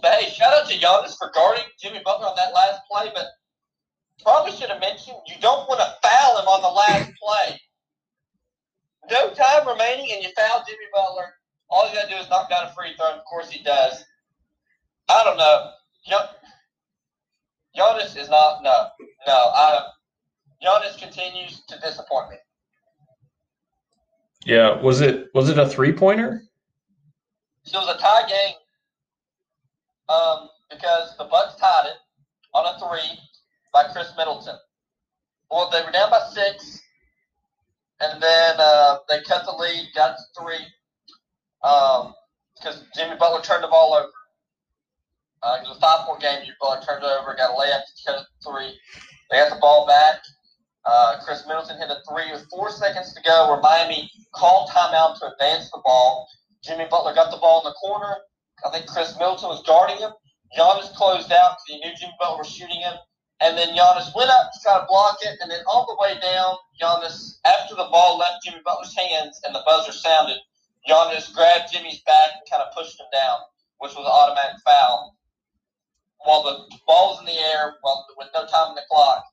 but 0.00 0.12
hey, 0.14 0.30
shout 0.30 0.54
out 0.54 0.68
to 0.68 0.78
Giannis 0.78 1.16
for 1.18 1.30
guarding 1.34 1.64
Jimmy 1.78 2.00
Butler 2.04 2.26
on 2.26 2.36
that 2.36 2.54
last 2.54 2.80
play. 2.90 3.10
But 3.14 3.26
probably 4.22 4.52
should 4.52 4.70
have 4.70 4.80
mentioned 4.80 5.16
you 5.26 5.34
don't 5.40 5.68
want 5.68 5.80
to 5.80 6.08
foul 6.08 6.38
him 6.40 6.48
on 6.48 6.62
the 6.62 6.68
last 6.68 7.10
play. 7.22 7.60
No 9.10 9.30
time 9.30 9.66
remaining, 9.68 10.10
and 10.12 10.22
you 10.22 10.30
foul 10.36 10.64
Jimmy 10.66 10.86
Butler. 10.92 11.34
All 11.70 11.88
you 11.88 11.94
got 11.94 12.08
to 12.08 12.14
do 12.14 12.16
is 12.16 12.28
knock 12.28 12.50
down 12.50 12.66
a 12.66 12.72
free 12.74 12.94
throw. 12.96 13.12
Of 13.12 13.24
course, 13.24 13.50
he 13.50 13.62
does. 13.62 14.04
I 15.08 15.24
don't 15.24 15.36
know. 15.36 15.70
Giannis 17.76 18.16
is 18.16 18.28
not. 18.28 18.62
No, 18.62 18.88
no. 19.26 19.32
I, 19.32 19.88
Giannis 20.64 20.98
continues 20.98 21.62
to 21.68 21.78
disappoint 21.80 22.30
me. 22.30 22.36
Yeah. 24.44 24.80
Was 24.80 25.00
it 25.00 25.28
was 25.34 25.48
it 25.48 25.58
a 25.58 25.68
three 25.68 25.92
pointer? 25.92 26.42
So 27.64 27.80
it 27.80 27.86
was 27.86 27.96
a 27.96 28.00
tie 28.00 28.28
game. 28.28 28.54
Um, 30.08 30.48
because 30.70 31.16
the 31.18 31.24
Bucks 31.24 31.56
tied 31.56 31.86
it 31.86 31.96
on 32.54 32.64
a 32.64 32.78
three 32.78 33.18
by 33.72 33.84
Khris 33.92 34.12
Middleton. 34.16 34.56
Well, 35.50 35.68
they 35.70 35.82
were 35.82 35.90
down 35.90 36.10
by 36.10 36.20
six, 36.32 36.80
and 38.00 38.22
then 38.22 38.54
uh, 38.58 38.98
they 39.08 39.22
cut 39.22 39.44
the 39.44 39.52
lead, 39.52 39.88
got 39.94 40.16
to 40.16 40.40
three, 40.40 40.64
because 41.62 42.76
um, 42.76 42.86
Jimmy 42.94 43.16
Butler 43.18 43.42
turned 43.42 43.64
the 43.64 43.68
ball 43.68 43.94
over. 43.94 44.12
Uh, 45.42 45.58
it 45.62 45.68
was 45.68 45.76
a 45.76 45.80
five-point 45.80 46.20
game. 46.20 46.40
Jimmy 46.40 46.56
Butler 46.60 46.84
turned 46.84 47.04
it 47.04 47.10
over, 47.20 47.34
got 47.36 47.50
a 47.50 47.54
layup 47.54 47.82
to 47.84 47.92
cut 48.06 48.20
it 48.20 48.26
three. 48.44 48.74
They 49.30 49.38
got 49.38 49.50
the 49.50 49.60
ball 49.60 49.86
back. 49.86 50.20
Uh, 50.84 51.18
Khris 51.24 51.46
Middleton 51.46 51.78
hit 51.78 51.90
a 51.90 51.98
three 52.08 52.30
with 52.30 52.48
four 52.48 52.70
seconds 52.70 53.12
to 53.14 53.22
go, 53.22 53.50
where 53.50 53.60
Miami 53.60 54.10
called 54.34 54.70
timeout 54.70 55.18
to 55.18 55.32
advance 55.32 55.70
the 55.70 55.80
ball. 55.84 56.28
Jimmy 56.62 56.86
Butler 56.90 57.14
got 57.14 57.30
the 57.30 57.38
ball 57.38 57.60
in 57.60 57.64
the 57.64 57.74
corner. 57.74 58.16
I 58.64 58.70
think 58.70 58.86
Khris 58.86 59.18
Middleton 59.18 59.48
was 59.48 59.62
guarding 59.66 59.98
him. 59.98 60.12
Giannis 60.56 60.94
closed 60.94 61.32
out 61.32 61.56
because 61.58 61.66
he 61.68 61.78
knew 61.78 61.94
Jimmy 61.98 62.14
Butler 62.20 62.38
was 62.38 62.48
shooting 62.48 62.80
him. 62.80 62.94
And 63.40 63.56
then 63.56 63.76
Giannis 63.76 64.14
went 64.14 64.30
up 64.30 64.50
to 64.52 64.60
try 64.62 64.80
to 64.80 64.86
block 64.88 65.18
it. 65.20 65.38
And 65.40 65.50
then 65.50 65.60
on 65.66 65.84
the 65.88 65.96
way 66.00 66.18
down, 66.20 66.56
Giannis, 66.80 67.38
after 67.44 67.74
the 67.74 67.88
ball 67.90 68.16
left 68.16 68.44
Jimmy 68.44 68.60
Butler's 68.64 68.96
hands 68.96 69.40
and 69.44 69.54
the 69.54 69.62
buzzer 69.66 69.92
sounded, 69.92 70.38
Giannis 70.88 71.34
grabbed 71.34 71.72
Jimmy's 71.72 72.00
back 72.06 72.30
and 72.38 72.50
kind 72.50 72.62
of 72.62 72.72
pushed 72.74 72.98
him 72.98 73.06
down, 73.12 73.38
which 73.78 73.92
was 73.92 74.06
an 74.06 74.12
automatic 74.12 74.56
foul. 74.64 75.16
While 76.24 76.42
the 76.42 76.76
ball's 76.86 77.20
in 77.20 77.26
the 77.26 77.38
air, 77.38 77.74
well, 77.84 78.06
with 78.16 78.28
no 78.34 78.46
time 78.46 78.70
on 78.70 78.74
the 78.74 78.82
clock. 78.90 79.24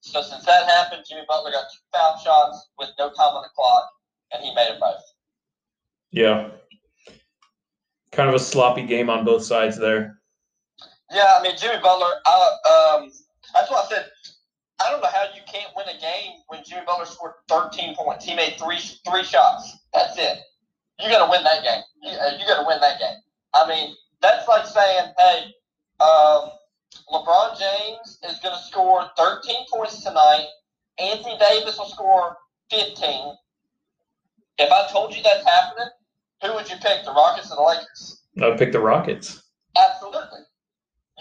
So 0.00 0.22
since 0.22 0.44
that 0.46 0.66
happened, 0.66 1.04
Jimmy 1.06 1.22
Butler 1.28 1.52
got 1.52 1.66
two 1.70 1.80
foul 1.92 2.18
shots 2.24 2.70
with 2.78 2.88
no 2.98 3.10
time 3.10 3.34
on 3.36 3.42
the 3.42 3.50
clock, 3.54 3.90
and 4.32 4.42
he 4.42 4.54
made 4.54 4.68
it 4.68 4.80
both. 4.80 5.02
Yeah. 6.10 6.48
Kind 8.10 8.28
of 8.28 8.34
a 8.34 8.40
sloppy 8.40 8.86
game 8.86 9.10
on 9.10 9.24
both 9.24 9.44
sides 9.44 9.78
there. 9.78 10.18
Yeah, 11.12 11.32
I 11.36 11.42
mean 11.42 11.56
Jimmy 11.56 11.80
Butler. 11.82 12.12
I, 12.24 12.96
um, 12.96 13.10
that's 13.54 13.70
why 13.70 13.82
I 13.84 13.88
said 13.88 14.06
I 14.80 14.90
don't 14.90 15.02
know 15.02 15.08
how 15.08 15.24
you 15.34 15.42
can't 15.50 15.70
win 15.76 15.86
a 15.88 16.00
game 16.00 16.40
when 16.48 16.62
Jimmy 16.64 16.82
Butler 16.86 17.04
scored 17.04 17.32
13 17.48 17.94
points. 17.96 18.24
He 18.24 18.34
made 18.34 18.56
three 18.58 18.78
three 19.08 19.24
shots. 19.24 19.76
That's 19.92 20.16
it. 20.18 20.38
You 20.98 21.08
got 21.08 21.24
to 21.24 21.30
win 21.30 21.44
that 21.44 21.62
game. 21.62 21.82
You, 22.02 22.18
uh, 22.18 22.32
you 22.38 22.46
got 22.46 22.62
to 22.62 22.66
win 22.66 22.80
that 22.80 22.98
game. 22.98 23.18
I 23.54 23.68
mean, 23.68 23.94
that's 24.20 24.46
like 24.48 24.66
saying, 24.66 25.12
hey, 25.18 25.54
um, 26.00 26.50
LeBron 27.12 27.58
James 27.58 28.18
is 28.28 28.38
going 28.40 28.54
to 28.54 28.62
score 28.62 29.06
13 29.16 29.66
points 29.72 30.02
tonight. 30.02 30.46
Anthony 30.98 31.38
Davis 31.38 31.78
will 31.78 31.88
score 31.88 32.36
15. 32.70 33.34
If 34.58 34.70
I 34.70 34.88
told 34.92 35.16
you 35.16 35.22
that's 35.22 35.46
happening, 35.46 35.88
who 36.42 36.54
would 36.54 36.68
you 36.68 36.76
pick, 36.76 37.04
the 37.04 37.12
Rockets 37.12 37.50
or 37.50 37.56
the 37.56 37.62
Lakers? 37.62 38.22
I 38.40 38.48
would 38.48 38.58
pick 38.58 38.72
the 38.72 38.80
Rockets. 38.80 39.42
Absolutely. 39.76 40.40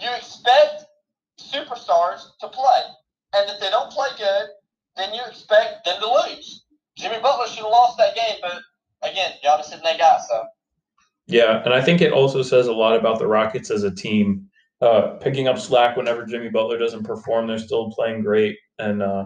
You 0.02 0.10
expect 0.16 0.86
superstars 1.52 2.22
to 2.40 2.48
play. 2.48 2.82
And 3.34 3.50
if 3.50 3.60
they 3.60 3.70
don't 3.70 3.92
play 3.92 4.10
good, 4.18 4.50
then 4.96 5.14
you 5.14 5.22
expect 5.28 5.86
them 5.86 6.00
to 6.02 6.08
lose. 6.08 6.66
Jimmy 6.98 7.20
Butler 7.22 7.48
should 7.48 7.64
have 7.64 7.72
lost 7.72 7.98
that 7.98 8.16
game, 8.16 8.38
but 8.42 8.60
again, 9.04 9.34
Giannis 9.44 9.68
isn't 9.68 9.84
that 9.84 10.00
guy, 10.00 10.18
so. 10.30 10.44
Yeah, 11.28 11.62
and 11.64 11.74
I 11.74 11.82
think 11.82 12.02
it 12.02 12.12
also 12.12 12.42
says 12.42 12.68
a 12.68 12.74
lot 12.74 12.98
about 12.98 13.20
the 13.20 13.28
Rockets 13.28 13.70
as 13.70 13.84
a 13.84 13.92
team. 13.92 14.50
Uh, 14.82 15.18
picking 15.22 15.48
up 15.48 15.60
slack 15.60 15.96
whenever 15.96 16.26
Jimmy 16.26 16.50
Butler 16.50 16.78
doesn't 16.78 17.04
perform, 17.04 17.48
they're 17.48 17.60
still 17.60 17.92
playing 17.92 18.24
great, 18.24 18.58
and 18.80 19.04
uh, 19.04 19.26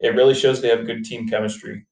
it 0.00 0.14
really 0.14 0.34
shows 0.34 0.60
they 0.60 0.68
have 0.68 0.86
good 0.86 1.04
team 1.04 1.28
chemistry. 1.28 1.86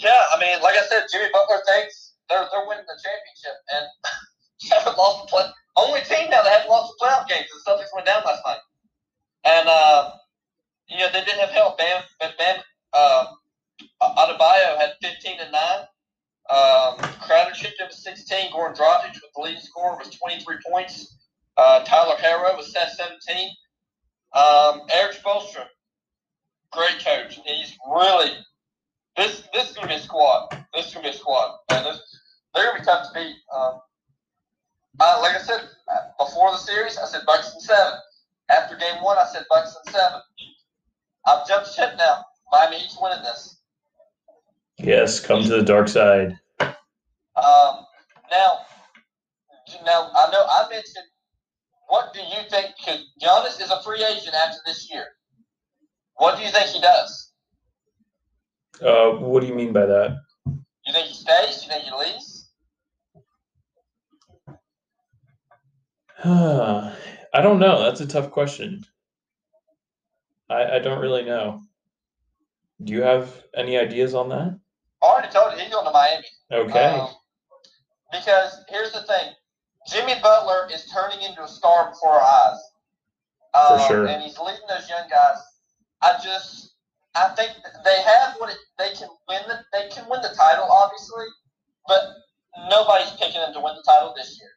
Yeah, 0.00 0.22
I 0.34 0.40
mean, 0.40 0.60
like 0.62 0.74
I 0.74 0.86
said, 0.88 1.04
Jimmy 1.12 1.28
Butler 1.32 1.62
thinks 1.68 2.14
they're 2.28 2.48
they're 2.50 2.66
winning 2.66 2.84
the 2.88 2.98
championship, 3.04 3.56
and 3.76 3.86
haven't 4.72 4.98
lost 4.98 5.22
the 5.22 5.28
play. 5.28 5.44
Only 5.76 6.00
team 6.00 6.30
now 6.30 6.42
that 6.42 6.52
hasn't 6.52 6.70
lost 6.70 6.92
the 6.98 7.04
playoff 7.04 7.28
games. 7.28 7.46
the 7.52 7.70
Celtics 7.70 7.92
went 7.94 8.06
down 8.06 8.22
last 8.24 8.42
night. 8.46 8.58
And, 9.44 9.68
uh, 9.68 10.10
you 10.88 10.98
know, 10.98 11.08
they 11.12 11.24
didn't 11.24 11.40
have 11.40 11.50
help. 11.50 11.78
Bam, 11.78 12.02
Bam, 12.20 12.56
uh, 12.92 13.26
Adebayo 14.02 14.78
had 14.78 14.94
15 15.02 15.40
and 15.40 15.52
9. 15.52 15.62
Um, 16.50 16.96
Crowder 17.20 17.52
chipped 17.54 17.80
in 17.80 17.86
with 17.86 17.96
16. 17.96 18.52
Goran 18.52 18.76
Dragic 18.76 19.14
with 19.14 19.32
the 19.34 19.42
leading 19.42 19.60
score 19.60 19.96
was 19.96 20.10
23 20.10 20.56
points. 20.68 21.16
Uh, 21.56 21.84
Tyler 21.84 22.16
Herro 22.16 22.56
was 22.56 22.72
set 22.72 22.90
17. 22.90 23.50
Um, 24.34 24.82
Erik 24.90 25.14
Spoelstra, 25.14 25.66
great 26.70 27.04
coach. 27.04 27.38
He's 27.44 27.76
really 27.94 28.32
this. 29.16 29.46
This 29.52 29.70
is 29.70 29.76
gonna 29.76 29.88
be 29.88 29.94
a 29.94 30.00
squad. 30.00 30.48
This 30.74 30.86
is 30.86 30.94
gonna 30.94 31.04
be 31.04 31.10
a 31.10 31.18
squad. 31.18 31.58
And 31.68 31.84
this, 31.84 32.00
they're 32.54 32.68
gonna 32.68 32.78
be 32.78 32.84
tough 32.84 33.08
to 33.08 33.14
beat. 33.14 33.36
Um, 33.54 33.80
uh, 35.00 35.18
like 35.20 35.36
I 35.36 35.42
said 35.42 35.68
before 36.18 36.50
the 36.50 36.56
series, 36.56 36.96
I 36.96 37.04
said 37.04 37.22
Bucks 37.26 37.54
seven. 37.58 37.98
After 38.52 38.76
game 38.76 39.02
one, 39.02 39.16
I 39.18 39.24
said 39.32 39.44
Bucks 39.48 39.74
and 39.84 39.94
seven. 39.94 40.20
I've 41.26 41.46
jumped 41.46 41.72
ship 41.72 41.94
now. 41.96 42.24
Miami 42.50 42.78
Heat's 42.78 42.98
winning 43.00 43.22
this. 43.22 43.60
Yes, 44.78 45.20
come 45.20 45.42
to 45.42 45.48
the 45.48 45.62
dark 45.62 45.88
side. 45.88 46.38
Um, 46.60 47.86
now, 48.30 48.58
now 49.86 50.10
I 50.14 50.28
know 50.32 50.44
I 50.46 50.66
mentioned. 50.70 51.06
What 51.88 52.12
do 52.12 52.20
you 52.20 52.48
think? 52.50 52.74
Could 52.84 53.00
Giannis 53.22 53.60
is 53.60 53.70
a 53.70 53.82
free 53.82 54.04
agent 54.04 54.34
after 54.34 54.58
this 54.66 54.90
year. 54.90 55.06
What 56.16 56.36
do 56.36 56.42
you 56.42 56.50
think 56.50 56.66
he 56.66 56.80
does? 56.80 57.32
Uh, 58.80 59.10
what 59.12 59.40
do 59.40 59.46
you 59.46 59.54
mean 59.54 59.72
by 59.72 59.86
that? 59.86 60.16
You 60.46 60.92
think 60.92 61.06
he 61.06 61.14
stays? 61.14 61.62
You 61.62 61.70
think 61.70 61.84
he 61.84 61.90
leaves? 61.96 62.48
I 67.32 67.40
don't 67.40 67.58
know. 67.58 67.82
That's 67.82 68.00
a 68.00 68.06
tough 68.06 68.30
question. 68.30 68.84
I, 70.50 70.76
I 70.76 70.78
don't 70.80 71.00
really 71.00 71.24
know. 71.24 71.62
Do 72.82 72.92
you 72.92 73.02
have 73.02 73.42
any 73.54 73.78
ideas 73.78 74.14
on 74.14 74.28
that? 74.30 74.58
I 75.02 75.06
already 75.06 75.28
told 75.32 75.52
you 75.52 75.58
he's 75.58 75.72
going 75.72 75.86
to 75.86 75.92
Miami. 75.92 76.26
Okay. 76.50 76.98
Um, 76.98 77.08
because 78.12 78.64
here's 78.68 78.92
the 78.92 79.02
thing 79.02 79.32
Jimmy 79.88 80.14
Butler 80.22 80.68
is 80.72 80.86
turning 80.92 81.22
into 81.22 81.42
a 81.42 81.48
star 81.48 81.90
before 81.90 82.20
our 82.20 82.20
eyes. 82.20 82.60
Um, 83.54 83.78
For 83.78 83.86
sure. 83.86 84.06
And 84.06 84.22
he's 84.22 84.38
leading 84.38 84.66
those 84.68 84.88
young 84.88 85.08
guys. 85.08 85.38
I 86.02 86.18
just, 86.22 86.74
I 87.14 87.28
think 87.36 87.52
they 87.84 88.02
have 88.02 88.34
what 88.38 88.50
it, 88.50 88.58
they 88.78 88.92
can 88.94 89.08
win 89.28 89.40
the, 89.46 89.60
they 89.72 89.88
can 89.88 90.04
win 90.10 90.20
the 90.22 90.34
title, 90.36 90.66
obviously, 90.70 91.26
but 91.86 92.02
nobody's 92.68 93.12
picking 93.12 93.40
them 93.40 93.52
to 93.54 93.60
win 93.60 93.74
the 93.76 93.82
title 93.86 94.12
this 94.16 94.38
year. 94.40 94.50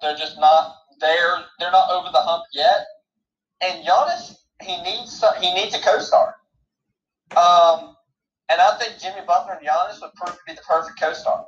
They're 0.00 0.16
just 0.16 0.38
not 0.38 0.74
they're 1.00 1.44
they're 1.58 1.70
not 1.70 1.90
over 1.90 2.08
the 2.12 2.20
hump 2.20 2.44
yet. 2.52 2.86
And 3.60 3.84
Giannis, 3.86 4.36
he 4.62 4.80
needs 4.82 5.22
he 5.40 5.54
needs 5.54 5.74
a 5.74 5.80
co-star. 5.80 6.36
Um, 7.36 7.96
and 8.48 8.60
I 8.60 8.76
think 8.78 9.00
Jimmy 9.00 9.26
Butler 9.26 9.54
and 9.54 9.66
Giannis 9.66 10.00
would 10.00 10.14
prove 10.14 10.34
to 10.34 10.40
be 10.46 10.54
the 10.54 10.62
perfect 10.62 11.00
co-star. 11.00 11.46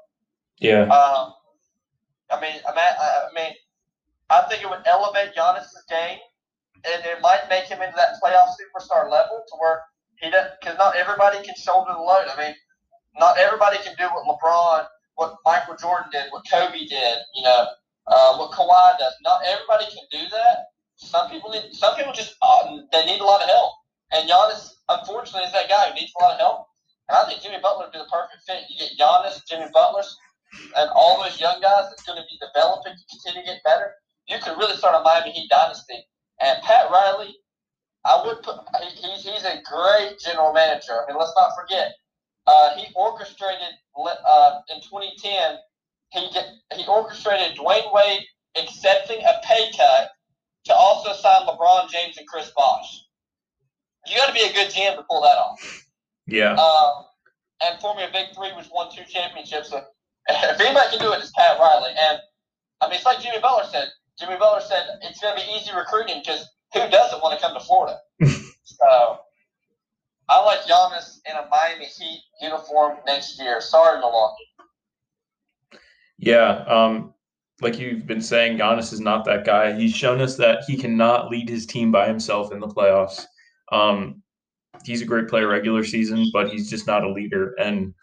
Yeah. 0.58 0.82
Um, 0.82 1.34
I 2.30 2.40
mean, 2.40 2.60
I 2.66 2.74
mean, 2.74 2.94
I 2.98 3.28
mean, 3.34 3.52
I 4.30 4.42
think 4.48 4.62
it 4.62 4.68
would 4.68 4.82
elevate 4.86 5.34
Giannis's 5.34 5.84
game, 5.88 6.18
and 6.84 7.04
it 7.04 7.20
might 7.22 7.48
make 7.48 7.64
him 7.64 7.80
into 7.80 7.96
that 7.96 8.20
playoff 8.22 8.52
superstar 8.58 9.10
level 9.10 9.44
to 9.46 9.56
where 9.58 9.82
he 10.16 10.30
doesn't, 10.30 10.52
because 10.60 10.76
not 10.76 10.96
everybody 10.96 11.42
can 11.44 11.54
shoulder 11.54 11.92
the 11.94 12.00
load. 12.00 12.26
I 12.28 12.36
mean, 12.36 12.54
not 13.18 13.38
everybody 13.38 13.78
can 13.78 13.94
do 13.96 14.04
what 14.04 14.26
LeBron, 14.26 14.86
what 15.14 15.36
Michael 15.44 15.76
Jordan 15.76 16.10
did, 16.12 16.24
what 16.30 16.44
Kobe 16.50 16.78
did. 16.78 17.18
You 17.34 17.44
know, 17.44 17.66
uh, 18.08 18.36
what 18.36 18.52
Kawhi 18.52 18.98
does. 18.98 19.14
Not 19.22 19.42
everybody 19.44 19.86
can 19.86 20.04
do 20.10 20.28
that. 20.30 20.72
Some 20.96 21.30
people 21.30 21.50
need. 21.50 21.72
Some 21.72 21.94
people 21.96 22.12
just 22.12 22.34
uh, 22.42 22.78
they 22.92 23.04
need 23.06 23.20
a 23.20 23.24
lot 23.24 23.42
of 23.42 23.48
help. 23.48 23.72
And 24.12 24.28
Giannis, 24.28 24.72
unfortunately, 24.88 25.46
is 25.46 25.52
that 25.52 25.68
guy 25.68 25.88
who 25.88 25.94
needs 25.94 26.12
a 26.18 26.22
lot 26.22 26.34
of 26.34 26.40
help. 26.40 26.66
And 27.08 27.16
I 27.16 27.28
think 27.28 27.42
Jimmy 27.42 27.58
Butler 27.62 27.86
would 27.86 27.92
be 27.92 27.98
the 27.98 28.10
perfect 28.10 28.42
fit. 28.46 28.64
You 28.68 28.76
get 28.80 28.98
Giannis, 28.98 29.44
Jimmy 29.48 29.68
Butler, 29.72 30.02
and 30.76 30.90
all 30.94 31.22
those 31.22 31.40
young 31.40 31.60
guys 31.60 31.88
that's 31.88 32.02
going 32.02 32.18
to 32.18 32.26
be 32.28 32.40
developing 32.40 32.96
to 32.96 33.04
continue 33.12 33.44
to 33.44 33.46
get 33.46 33.62
better, 33.64 33.92
you 34.26 34.38
could 34.40 34.56
really 34.56 34.76
start 34.76 34.96
a 34.96 35.04
Miami 35.04 35.30
Heat 35.32 35.48
dynasty. 35.48 36.04
And 36.40 36.60
Pat 36.62 36.90
Riley, 36.90 37.36
I 38.04 38.22
would 38.24 38.42
put 38.42 38.56
he's 38.80 39.24
he's 39.24 39.44
a 39.44 39.60
great 39.64 40.18
general 40.18 40.52
manager. 40.52 41.04
I 41.04 41.12
mean, 41.12 41.18
let's 41.18 41.34
not 41.36 41.52
forget 41.58 41.92
uh, 42.48 42.76
he 42.76 42.86
orchestrated 42.94 43.76
uh, 43.96 44.60
in 44.74 44.80
2010. 44.80 45.58
He 46.10 46.28
he 46.74 46.86
orchestrated 46.86 47.56
Dwyane 47.56 47.92
Wade 47.92 48.24
accepting 48.60 49.20
a 49.20 49.40
pay 49.44 49.70
cut 49.76 50.10
to 50.64 50.74
also 50.74 51.12
sign 51.12 51.46
LeBron 51.46 51.90
James 51.90 52.16
and 52.18 52.26
Chris 52.26 52.50
Bosh. 52.56 53.04
You 54.06 54.16
got 54.16 54.28
to 54.28 54.32
be 54.32 54.40
a 54.40 54.52
good 54.52 54.70
GM 54.70 54.96
to 54.96 55.02
pull 55.02 55.20
that 55.22 55.36
off. 55.36 55.86
Yeah. 56.26 56.54
Um, 56.54 57.04
and 57.62 57.80
Formula 57.80 58.08
Big 58.12 58.34
Three, 58.34 58.52
which 58.56 58.68
won 58.72 58.90
two 58.94 59.04
championships. 59.04 59.70
So 59.70 59.82
if 60.28 60.60
anybody 60.60 60.90
can 60.90 60.98
do 60.98 61.12
it, 61.12 61.20
it's 61.20 61.32
Pat 61.32 61.58
Riley. 61.58 61.90
And 61.90 62.18
I 62.80 62.86
mean, 62.86 62.96
it's 62.96 63.04
like 63.04 63.20
Jimmy 63.20 63.40
Butler 63.40 63.68
said. 63.70 63.88
Jimmy 64.18 64.36
Butler 64.36 64.60
said 64.60 64.84
it's 65.02 65.20
going 65.20 65.38
to 65.38 65.44
be 65.44 65.52
easy 65.52 65.70
recruiting 65.76 66.20
because 66.20 66.48
who 66.74 66.80
doesn't 66.90 67.22
want 67.22 67.38
to 67.38 67.44
come 67.44 67.54
to 67.54 67.60
Florida? 67.60 67.98
so 68.64 69.18
I 70.28 70.44
like 70.44 70.60
Giannis 70.62 71.20
in 71.28 71.36
a 71.36 71.48
Miami 71.48 71.86
Heat 71.86 72.22
uniform 72.40 72.98
next 73.06 73.40
year. 73.40 73.60
Sorry, 73.60 73.98
Milwaukee. 74.00 74.44
Yeah, 76.18 76.64
um, 76.66 77.14
like 77.60 77.78
you've 77.78 78.06
been 78.06 78.20
saying, 78.20 78.58
Giannis 78.58 78.92
is 78.92 79.00
not 79.00 79.24
that 79.24 79.44
guy. 79.44 79.72
He's 79.72 79.94
shown 79.94 80.20
us 80.20 80.36
that 80.36 80.64
he 80.66 80.76
cannot 80.76 81.30
lead 81.30 81.48
his 81.48 81.66
team 81.66 81.90
by 81.90 82.06
himself 82.06 82.52
in 82.52 82.60
the 82.60 82.68
playoffs. 82.68 83.24
Um, 83.72 84.22
he's 84.84 85.02
a 85.02 85.06
great 85.06 85.28
player 85.28 85.48
regular 85.48 85.84
season, 85.84 86.30
but 86.32 86.48
he's 86.48 86.70
just 86.70 86.86
not 86.86 87.04
a 87.04 87.12
leader. 87.12 87.54
And 87.58 87.94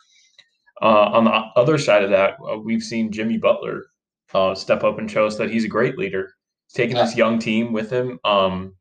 uh, 0.81 1.09
on 1.11 1.23
the 1.25 1.31
other 1.55 1.77
side 1.77 2.03
of 2.03 2.09
that, 2.09 2.37
uh, 2.49 2.57
we've 2.57 2.83
seen 2.83 3.11
Jimmy 3.11 3.37
Butler 3.37 3.85
uh, 4.33 4.55
step 4.55 4.83
up 4.83 4.99
and 4.99 5.09
show 5.09 5.25
us 5.25 5.37
that 5.37 5.49
he's 5.49 5.65
a 5.65 5.69
great 5.69 5.97
leader. 5.97 6.33
He's 6.67 6.75
taking 6.75 6.97
yeah. 6.97 7.05
this 7.05 7.15
young 7.15 7.39
team 7.39 7.71
with 7.71 7.89
him. 7.89 8.19
Um, 8.25 8.75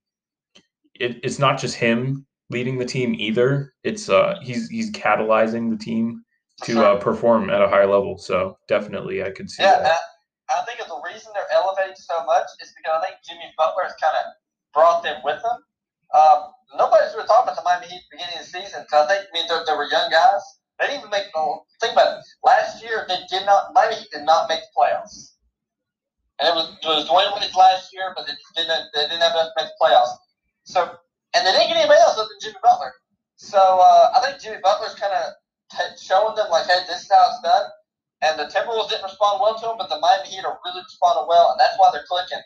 it, 0.94 1.20
it's 1.22 1.38
not 1.38 1.58
just 1.58 1.76
him 1.76 2.26
leading 2.50 2.78
the 2.78 2.84
team 2.84 3.14
either. 3.14 3.72
It's 3.84 4.08
uh, 4.08 4.38
he's 4.42 4.68
he's 4.68 4.90
catalyzing 4.92 5.70
the 5.70 5.82
team 5.82 6.24
to 6.64 6.84
uh, 6.84 6.96
perform 7.00 7.50
at 7.50 7.62
a 7.62 7.68
high 7.68 7.84
level. 7.84 8.18
So 8.18 8.58
definitely, 8.68 9.22
I 9.22 9.30
could 9.30 9.50
see. 9.50 9.62
Yeah, 9.62 9.80
that. 9.80 10.00
I 10.50 10.64
think 10.68 10.80
the 10.80 11.00
reason 11.04 11.32
they're 11.32 11.52
elevating 11.52 11.96
so 11.96 12.24
much 12.24 12.48
is 12.60 12.72
because 12.76 13.00
I 13.00 13.06
think 13.06 13.16
Jimmy 13.24 13.48
Butler 13.56 13.84
has 13.84 13.96
kind 13.96 14.12
of 14.12 14.32
brought 14.72 15.02
them 15.02 15.20
with 15.24 15.40
them. 15.40 15.58
Um, 16.12 16.52
nobody's 16.76 17.16
really 17.16 17.26
talking 17.26 17.48
about 17.48 17.56
the 17.56 17.64
Miami 17.64 17.88
Heat 17.88 18.04
beginning 18.12 18.38
of 18.38 18.44
the 18.44 18.50
season 18.50 18.84
because 18.84 19.08
I 19.08 19.08
think 19.08 19.28
I 19.28 19.32
mean 19.32 19.46
they 19.48 19.76
were 19.76 19.88
young 19.88 20.12
guys. 20.12 20.44
They 20.78 20.90
didn't 20.90 21.06
even 21.06 21.10
make 21.10 21.30
the 21.32 21.42
think 21.80 21.96
about 21.96 22.18
it. 22.18 22.24
Last 22.44 22.82
year 22.84 23.08
they 23.08 23.24
did 23.30 23.46
not 23.46 23.72
Miami 23.72 24.04
Heat 24.04 24.12
did 24.12 24.24
not 24.28 24.48
make 24.48 24.60
the 24.60 24.72
playoffs. 24.76 25.36
And 26.38 26.50
it 26.50 26.54
was 26.54 26.76
it 26.76 26.86
was 26.86 27.08
Dwyane 27.08 27.32
Wade's 27.34 27.56
last 27.56 27.94
year, 27.94 28.12
but 28.12 28.26
they 28.26 28.36
didn't 28.56 28.92
they 28.92 29.06
didn't 29.08 29.24
have 29.24 29.32
enough 29.32 29.54
to 29.54 29.58
make 29.64 29.70
the 29.72 29.80
playoffs. 29.80 30.14
So 30.64 30.80
and 31.34 31.40
they 31.46 31.52
didn't 31.52 31.72
get 31.72 31.82
anybody 31.82 32.00
else 32.04 32.20
other 32.20 32.28
than 32.30 32.42
Jimmy 32.42 32.62
Butler. 32.62 32.92
So 33.36 33.58
uh, 33.58 34.14
I 34.14 34.22
think 34.22 34.38
Jimmy 34.42 34.62
Butler's 34.62 34.94
kind 34.94 35.12
of 35.12 35.34
showing 36.00 36.34
them 36.36 36.50
like, 36.50 36.66
hey, 36.66 36.84
this 36.88 37.02
is 37.02 37.10
how 37.12 37.24
it's 37.30 37.42
done. 37.42 37.66
And 38.22 38.38
the 38.38 38.48
Timberwolves 38.48 38.88
didn't 38.88 39.04
respond 39.04 39.40
well 39.40 39.58
to 39.58 39.70
him, 39.70 39.76
but 39.76 39.88
the 39.88 40.00
Miami 40.00 40.28
Heat 40.28 40.44
are 40.44 40.58
really 40.64 40.80
responding 40.80 41.26
well, 41.28 41.52
and 41.52 41.60
that's 41.60 41.76
why 41.76 41.90
they're 41.92 42.08
clicking. 42.08 42.40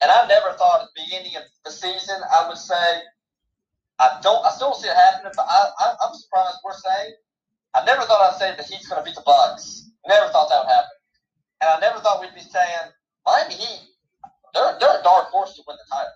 And 0.00 0.10
I 0.10 0.26
never 0.26 0.56
thought 0.56 0.80
at 0.80 0.88
the 0.94 1.04
beginning 1.04 1.36
of 1.36 1.44
the 1.64 1.70
season 1.70 2.16
I 2.32 2.48
would 2.48 2.56
say 2.56 3.04
I 4.00 4.18
don't. 4.22 4.44
I 4.44 4.50
still 4.50 4.70
don't 4.70 4.80
see 4.80 4.88
it 4.88 4.96
happening, 4.96 5.32
but 5.36 5.44
I, 5.46 5.68
I, 5.78 5.86
I'm 6.02 6.14
surprised 6.14 6.56
we're 6.64 6.72
saying. 6.72 7.12
I 7.74 7.84
never 7.84 8.02
thought 8.02 8.32
I'd 8.32 8.38
say 8.38 8.54
the 8.56 8.64
Heat's 8.64 8.88
going 8.88 8.98
to 9.00 9.04
beat 9.04 9.14
the 9.14 9.22
Bucks. 9.24 9.90
Never 10.08 10.32
thought 10.32 10.48
that 10.48 10.64
would 10.64 10.72
happen, 10.72 10.96
and 11.60 11.70
I 11.70 11.80
never 11.80 12.00
thought 12.00 12.20
we'd 12.20 12.34
be 12.34 12.40
saying 12.40 12.90
Miami 13.26 13.54
Heat. 13.54 13.90
They're 14.54 14.76
they're 14.80 15.00
a 15.00 15.02
dark 15.04 15.26
horse 15.28 15.54
to 15.56 15.62
win 15.68 15.76
the 15.76 15.94
title. 15.94 16.12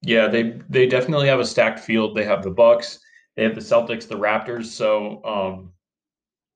Yeah, 0.00 0.26
they 0.26 0.58
they 0.70 0.86
definitely 0.86 1.28
have 1.28 1.38
a 1.38 1.44
stacked 1.44 1.80
field. 1.80 2.16
They 2.16 2.24
have 2.24 2.42
the 2.42 2.50
Bucks, 2.50 2.98
they 3.36 3.44
have 3.44 3.54
the 3.54 3.60
Celtics, 3.60 4.08
the 4.08 4.16
Raptors. 4.16 4.66
So, 4.66 5.24
um, 5.24 5.72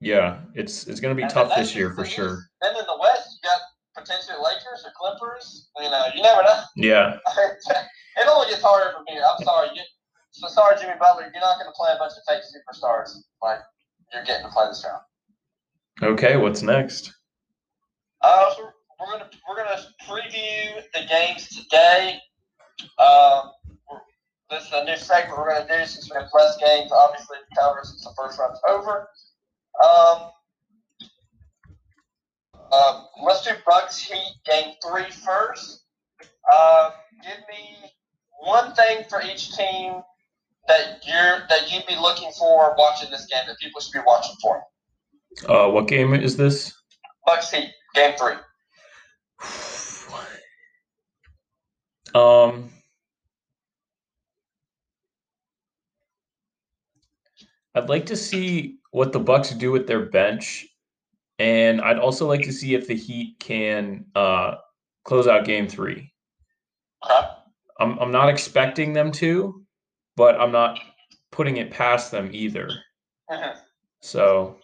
yeah, 0.00 0.40
it's 0.54 0.86
it's 0.86 1.00
going 1.00 1.14
to 1.14 1.16
be 1.16 1.22
and 1.22 1.30
tough 1.30 1.54
this 1.54 1.74
year 1.74 1.92
for 1.94 2.04
sure. 2.04 2.42
Then 2.62 2.74
in 2.76 2.86
the 2.86 2.98
West, 3.00 3.38
you 3.42 3.48
got 3.48 3.60
potentially 3.96 4.38
Lakers 4.42 4.84
or 4.84 4.92
Clippers. 4.96 5.68
You 5.78 5.90
know, 5.90 6.04
you 6.14 6.22
never 6.22 6.42
know. 6.42 6.60
Yeah. 6.76 7.16
it 7.36 8.28
only 8.28 8.48
gets 8.48 8.62
harder 8.62 8.92
from 8.96 9.04
here. 9.08 9.22
I'm 9.22 9.44
sorry. 9.44 9.68
You, 9.74 9.82
so 10.32 10.48
sorry, 10.48 10.76
Jimmy 10.80 10.94
Butler. 10.98 11.30
You're 11.32 11.40
not 11.40 11.58
going 11.58 11.70
to 11.70 11.76
play 11.76 11.90
a 11.94 11.98
bunch 11.98 12.12
of 12.12 12.22
fake 12.26 12.42
superstars 12.42 13.14
like 13.42 13.58
you're 14.14 14.24
getting 14.24 14.46
to 14.46 14.52
play 14.52 14.66
this 14.68 14.84
round. 14.88 15.02
Okay, 16.02 16.36
what's 16.36 16.62
next? 16.62 17.12
Uh, 18.22 18.54
so 18.54 18.70
we're 18.98 19.12
gonna 19.12 19.30
we're 19.48 19.56
gonna 19.56 19.82
preview 20.08 20.82
the 20.94 21.06
games 21.08 21.48
today. 21.48 22.18
Um, 22.98 23.50
this 24.50 24.64
is 24.64 24.72
a 24.72 24.84
new 24.84 24.96
segment 24.96 25.38
we're 25.38 25.50
going 25.50 25.66
to 25.66 25.78
do 25.78 25.86
since 25.86 26.10
we 26.10 26.16
have 26.16 26.28
less 26.34 26.56
games, 26.56 26.90
obviously, 26.92 27.36
to 27.38 27.60
cover 27.60 27.80
since 27.84 28.04
the 28.04 28.10
first 28.16 28.38
round's 28.38 28.60
over. 28.68 29.08
Um, 29.84 30.30
uh, 32.72 33.04
let's 33.24 33.44
do 33.44 33.52
Bucks 33.66 33.98
Heat 34.00 34.34
game 34.44 34.74
three 34.84 35.10
first. 35.10 35.84
Uh, 36.52 36.90
give 37.22 37.38
me 37.48 37.90
one 38.40 38.74
thing 38.74 39.04
for 39.08 39.22
each 39.22 39.56
team 39.56 40.02
that 40.66 41.00
you're 41.06 41.46
that 41.48 41.70
you'd 41.70 41.86
be 41.86 41.96
looking 41.96 42.30
for 42.38 42.74
watching 42.76 43.10
this 43.10 43.26
game 43.26 43.42
that 43.46 43.56
people 43.58 43.80
should 43.80 43.92
be 43.92 44.00
watching 44.06 44.34
for. 44.42 44.62
Uh, 45.48 45.70
what 45.70 45.86
game 45.88 46.12
is 46.14 46.36
this? 46.36 46.72
Bucks 47.24 47.50
Heat 47.50 47.70
game 47.94 48.14
three. 48.18 48.34
Um, 52.12 52.70
I'd 57.80 57.88
like 57.88 58.04
to 58.06 58.16
see 58.16 58.76
what 58.90 59.12
the 59.12 59.20
Bucks 59.20 59.50
do 59.50 59.72
with 59.72 59.86
their 59.86 60.04
bench, 60.04 60.66
and 61.38 61.80
I'd 61.80 61.98
also 61.98 62.28
like 62.28 62.42
to 62.42 62.52
see 62.52 62.74
if 62.74 62.86
the 62.86 62.94
Heat 62.94 63.36
can 63.40 64.04
uh, 64.14 64.56
close 65.04 65.26
out 65.26 65.46
Game 65.46 65.66
Three. 65.66 66.12
Okay. 67.02 67.26
I'm 67.78 67.98
I'm 67.98 68.12
not 68.12 68.28
expecting 68.28 68.92
them 68.92 69.10
to, 69.12 69.64
but 70.14 70.38
I'm 70.38 70.52
not 70.52 70.78
putting 71.32 71.56
it 71.56 71.70
past 71.70 72.10
them 72.10 72.28
either. 72.34 72.68
Uh-huh. 73.30 73.54
So, 74.00 74.58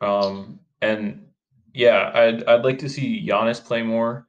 um, 0.00 0.58
and 0.82 1.28
yeah, 1.74 2.10
I'd 2.12 2.42
I'd 2.44 2.64
like 2.64 2.80
to 2.80 2.88
see 2.88 3.24
Giannis 3.24 3.64
play 3.64 3.82
more. 3.82 4.26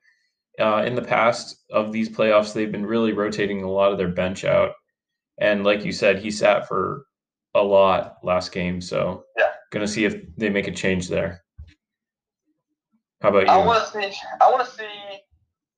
Uh, 0.60 0.84
in 0.86 0.94
the 0.94 1.02
past 1.02 1.64
of 1.72 1.92
these 1.92 2.10
playoffs, 2.10 2.54
they've 2.54 2.72
been 2.72 2.86
really 2.86 3.14
rotating 3.14 3.64
a 3.64 3.72
lot 3.72 3.92
of 3.92 3.98
their 3.98 4.08
bench 4.08 4.46
out. 4.46 4.74
And 5.40 5.64
like 5.64 5.84
you 5.84 5.92
said, 5.92 6.20
he 6.20 6.30
sat 6.30 6.68
for 6.68 7.07
a 7.56 7.64
lot 7.64 8.18
last 8.24 8.52
game. 8.52 8.82
So 8.82 9.24
yeah, 9.38 9.52
gonna 9.72 9.88
see 9.88 10.06
if 10.06 10.16
they 10.38 10.50
make 10.50 10.68
a 10.68 10.72
change 10.72 11.10
there. 11.10 11.44
How 13.22 13.30
about 13.30 13.44
you? 13.44 13.48
I 13.48 13.66
want 13.66 13.86
to 13.86 13.92
see. 13.92 14.18
I 14.42 14.52
want 14.52 14.68
to 14.68 14.76
see. 14.76 14.84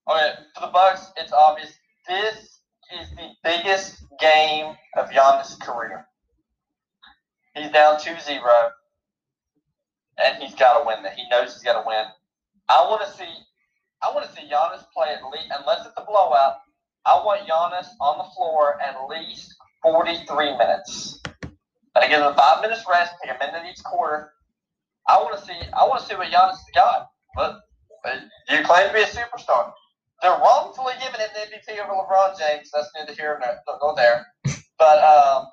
Okay, 0.10 0.32
for 0.56 0.62
the 0.62 0.72
Bucks, 0.72 1.12
it's 1.18 1.32
obvious. 1.32 1.72
This 2.08 2.60
is 3.00 3.10
the 3.12 3.30
biggest 3.44 4.04
game 4.20 4.76
of 4.98 5.10
Giannis' 5.10 5.60
career. 5.60 6.06
He's 7.56 7.72
down 7.72 7.98
2-0, 7.98 8.42
and 10.24 10.44
he's 10.44 10.56
got 10.56 10.80
to 10.80 10.88
win 10.88 11.04
that. 11.04 11.14
He 11.14 11.30
knows 11.30 11.54
he's 11.54 11.64
got 11.64 11.82
to 11.82 11.88
win. 11.88 12.06
I 12.68 12.82
want 12.90 13.06
to 13.06 13.18
see 13.18 13.30
I 14.02 14.14
want 14.14 14.26
to 14.26 14.32
see 14.34 14.48
Giannis 14.48 14.86
play 14.96 15.10
at 15.14 15.24
least, 15.32 15.52
unless 15.58 15.86
it's 15.86 15.96
a 15.98 16.06
blowout. 16.06 16.58
I 17.06 17.16
want 17.16 17.48
Giannis 17.48 17.88
on 18.00 18.18
the 18.18 18.24
floor 18.36 18.82
at 18.82 18.96
least 19.10 19.56
43 19.84 20.58
minutes. 20.58 21.22
And 22.00 22.06
I 22.06 22.16
give 22.16 22.26
him 22.26 22.34
five 22.34 22.62
minutes 22.62 22.86
rest, 22.90 23.14
take 23.22 23.36
a 23.36 23.38
minute 23.46 23.68
each 23.70 23.84
quarter. 23.84 24.32
I 25.10 25.18
want 25.18 25.38
to 25.38 25.46
see. 25.46 25.60
I 25.76 25.84
want 25.84 26.00
to 26.00 26.08
see 26.08 26.16
what 26.16 26.32
Giannis 26.32 26.56
has 26.56 26.72
got. 26.74 27.10
But 27.36 27.60
you 28.48 28.64
claim 28.64 28.88
to 28.88 28.94
be 28.94 29.02
a 29.02 29.06
superstar. 29.06 29.74
They're 30.22 30.32
wrongfully 30.32 30.94
giving 31.04 31.20
him 31.20 31.28
the 31.34 31.76
MVP 31.76 31.84
over 31.84 31.92
LeBron 31.92 32.40
James. 32.40 32.72
That's 32.74 32.90
neither 32.96 33.14
here 33.14 33.42
nor 33.82 33.96
there. 33.96 34.26
But 34.80 35.04
um, 35.04 35.44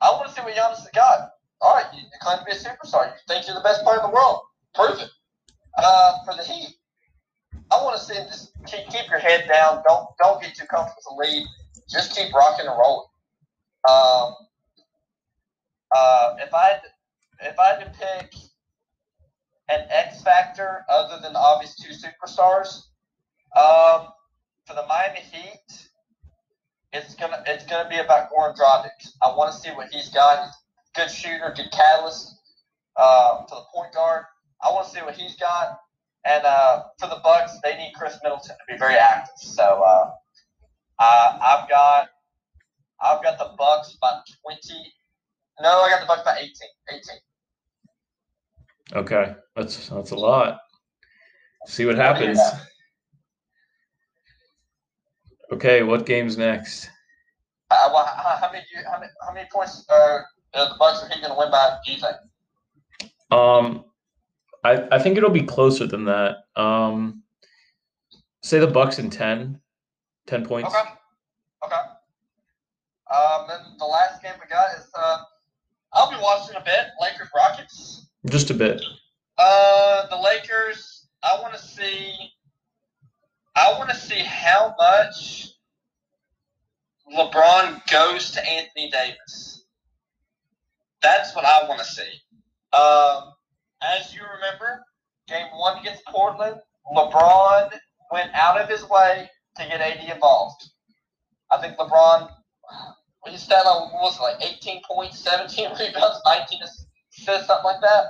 I 0.00 0.08
want 0.12 0.28
to 0.28 0.34
see 0.34 0.40
what 0.40 0.54
Giannis 0.54 0.80
has 0.80 0.88
got. 0.94 1.28
All 1.60 1.74
right, 1.74 1.84
you, 1.92 2.00
you 2.00 2.18
claim 2.22 2.38
to 2.38 2.44
be 2.46 2.52
a 2.52 2.54
superstar. 2.54 3.12
You 3.12 3.20
think 3.28 3.46
you're 3.46 3.54
the 3.54 3.62
best 3.62 3.82
player 3.82 3.98
in 3.98 4.08
the 4.08 4.08
world. 4.08 4.40
Prove 4.74 4.98
it. 4.98 5.10
Uh, 5.76 6.24
for 6.24 6.34
the 6.34 6.42
Heat, 6.42 6.76
I 7.70 7.76
want 7.84 8.00
to 8.00 8.02
see 8.02 8.14
just 8.14 8.52
keep, 8.64 8.88
keep 8.88 9.10
your 9.10 9.18
head 9.18 9.46
down. 9.52 9.82
Don't 9.86 10.08
don't 10.22 10.40
get 10.40 10.54
too 10.54 10.64
comfortable 10.64 11.18
with 11.18 11.28
the 11.28 11.34
lead. 11.36 11.46
Just 11.90 12.16
keep 12.16 12.32
rocking 12.32 12.66
and 12.66 12.78
rolling. 12.78 13.04
Um, 13.86 14.34
uh, 15.96 16.36
if 16.40 16.54
I 16.54 16.80
if 17.42 17.58
I 17.58 17.66
had 17.74 17.80
to 17.80 17.92
pick 17.98 18.34
an 19.70 19.86
X 19.90 20.22
factor 20.22 20.84
other 20.90 21.20
than 21.22 21.36
obvious 21.36 21.76
two 21.76 21.90
superstars, 21.92 22.84
um, 23.56 24.08
for 24.66 24.74
the 24.74 24.84
Miami 24.88 25.20
Heat, 25.20 25.88
it's 26.92 27.14
gonna 27.16 27.42
it's 27.46 27.66
gonna 27.66 27.88
be 27.90 27.98
about 27.98 28.30
Goran 28.32 28.56
Dragic. 28.56 28.90
I 29.22 29.28
want 29.36 29.52
to 29.54 29.58
see 29.60 29.70
what 29.70 29.88
he's 29.92 30.10
got. 30.10 30.48
Good 30.96 31.10
shooter, 31.10 31.52
good 31.56 31.70
catalyst. 31.72 32.30
uh, 32.96 33.38
to 33.46 33.54
the 33.54 33.62
point 33.74 33.94
guard. 33.94 34.24
I 34.62 34.70
want 34.72 34.86
to 34.88 34.92
see 34.92 35.02
what 35.02 35.14
he's 35.16 35.36
got. 35.36 35.78
And 36.26 36.44
uh, 36.44 36.84
for 37.00 37.08
the 37.08 37.20
Bucks, 37.24 37.58
they 37.64 37.76
need 37.76 37.92
Khris 37.96 38.18
Middleton 38.22 38.56
to 38.56 38.72
be 38.74 38.78
very 38.78 38.96
active. 38.96 39.34
So 39.38 39.62
uh, 39.64 40.10
I, 41.00 41.38
I've 41.42 41.68
got 41.70 42.08
I've 43.02 43.22
got 43.22 43.38
the 43.38 43.52
Bucks 43.58 43.96
by 44.00 44.20
twenty. 44.44 44.92
No, 45.60 45.82
I 45.82 45.90
got 45.90 46.00
the 46.00 46.06
Bucks 46.06 46.22
by 46.24 46.38
18. 46.38 46.52
18. 46.90 47.02
Okay, 48.92 49.34
that's 49.54 49.88
that's 49.88 50.10
a 50.10 50.16
lot. 50.16 50.60
See 51.66 51.84
what 51.84 51.96
happens. 51.96 52.40
Okay, 55.52 55.82
what 55.82 56.06
game's 56.06 56.38
next? 56.38 56.88
Uh, 57.70 57.90
well, 57.92 58.04
how, 58.04 58.36
how 58.40 58.50
many 58.50 58.64
how 58.90 58.98
many 58.98 59.12
how 59.24 59.32
many 59.32 59.48
points 59.52 59.84
are 59.90 60.26
uh, 60.54 60.68
the 60.70 60.74
Bucks 60.78 61.02
are 61.02 61.08
he 61.08 61.20
going 61.20 61.32
to 61.32 61.38
win 61.38 61.50
by? 61.50 61.78
Do 61.84 61.92
you 61.92 61.98
think? 61.98 62.16
Um, 63.30 63.84
I 64.64 64.88
I 64.90 64.98
think 64.98 65.16
it'll 65.18 65.30
be 65.30 65.42
closer 65.42 65.86
than 65.86 66.04
that. 66.06 66.38
Um, 66.56 67.22
say 68.42 68.58
the 68.58 68.66
Bucks 68.66 68.98
in 68.98 69.10
10, 69.10 69.60
10 70.26 70.46
points. 70.46 70.74
Okay. 70.74 70.88
Okay. 71.64 71.76
Um, 73.14 73.46
then 73.48 73.58
the 73.78 73.84
last 73.84 74.22
game 74.22 74.32
we 74.40 74.48
got 74.48 74.76
is 74.78 74.88
uh, 74.94 75.18
I'll 76.00 76.10
be 76.10 76.16
watching 76.22 76.56
a 76.56 76.64
bit. 76.64 76.86
Lakers 76.98 77.28
Rockets. 77.36 78.08
Just 78.24 78.48
a 78.48 78.54
bit. 78.54 78.82
Uh, 79.36 80.06
the 80.06 80.16
Lakers. 80.16 81.08
I 81.22 81.38
want 81.42 81.52
to 81.52 81.60
see. 81.60 82.14
I 83.54 83.74
want 83.78 83.90
to 83.90 83.96
see 83.96 84.20
how 84.20 84.74
much 84.78 85.48
LeBron 87.14 87.86
goes 87.90 88.30
to 88.30 88.48
Anthony 88.48 88.90
Davis. 88.90 89.66
That's 91.02 91.36
what 91.36 91.44
I 91.44 91.68
want 91.68 91.80
to 91.80 91.86
see. 91.86 92.10
Um, 92.72 93.34
as 93.82 94.14
you 94.14 94.22
remember, 94.22 94.82
game 95.28 95.48
one 95.54 95.80
against 95.80 96.02
Portland, 96.06 96.56
LeBron 96.96 97.72
went 98.10 98.30
out 98.32 98.58
of 98.58 98.70
his 98.70 98.88
way 98.88 99.28
to 99.56 99.66
get 99.66 99.82
AD 99.82 100.08
involved. 100.08 100.64
I 101.50 101.60
think 101.60 101.76
LeBron, 101.76 102.30
his 103.26 103.42
stat 103.42 103.64
line 103.64 103.90
was 103.92 104.18
like 104.20 104.36
18 104.40 104.82
points, 104.88 105.18
17 105.20 105.70
rebounds, 105.78 106.20
19 106.24 106.60
assists, 106.62 107.46
something 107.46 107.64
like 107.64 107.80
that. 107.82 108.04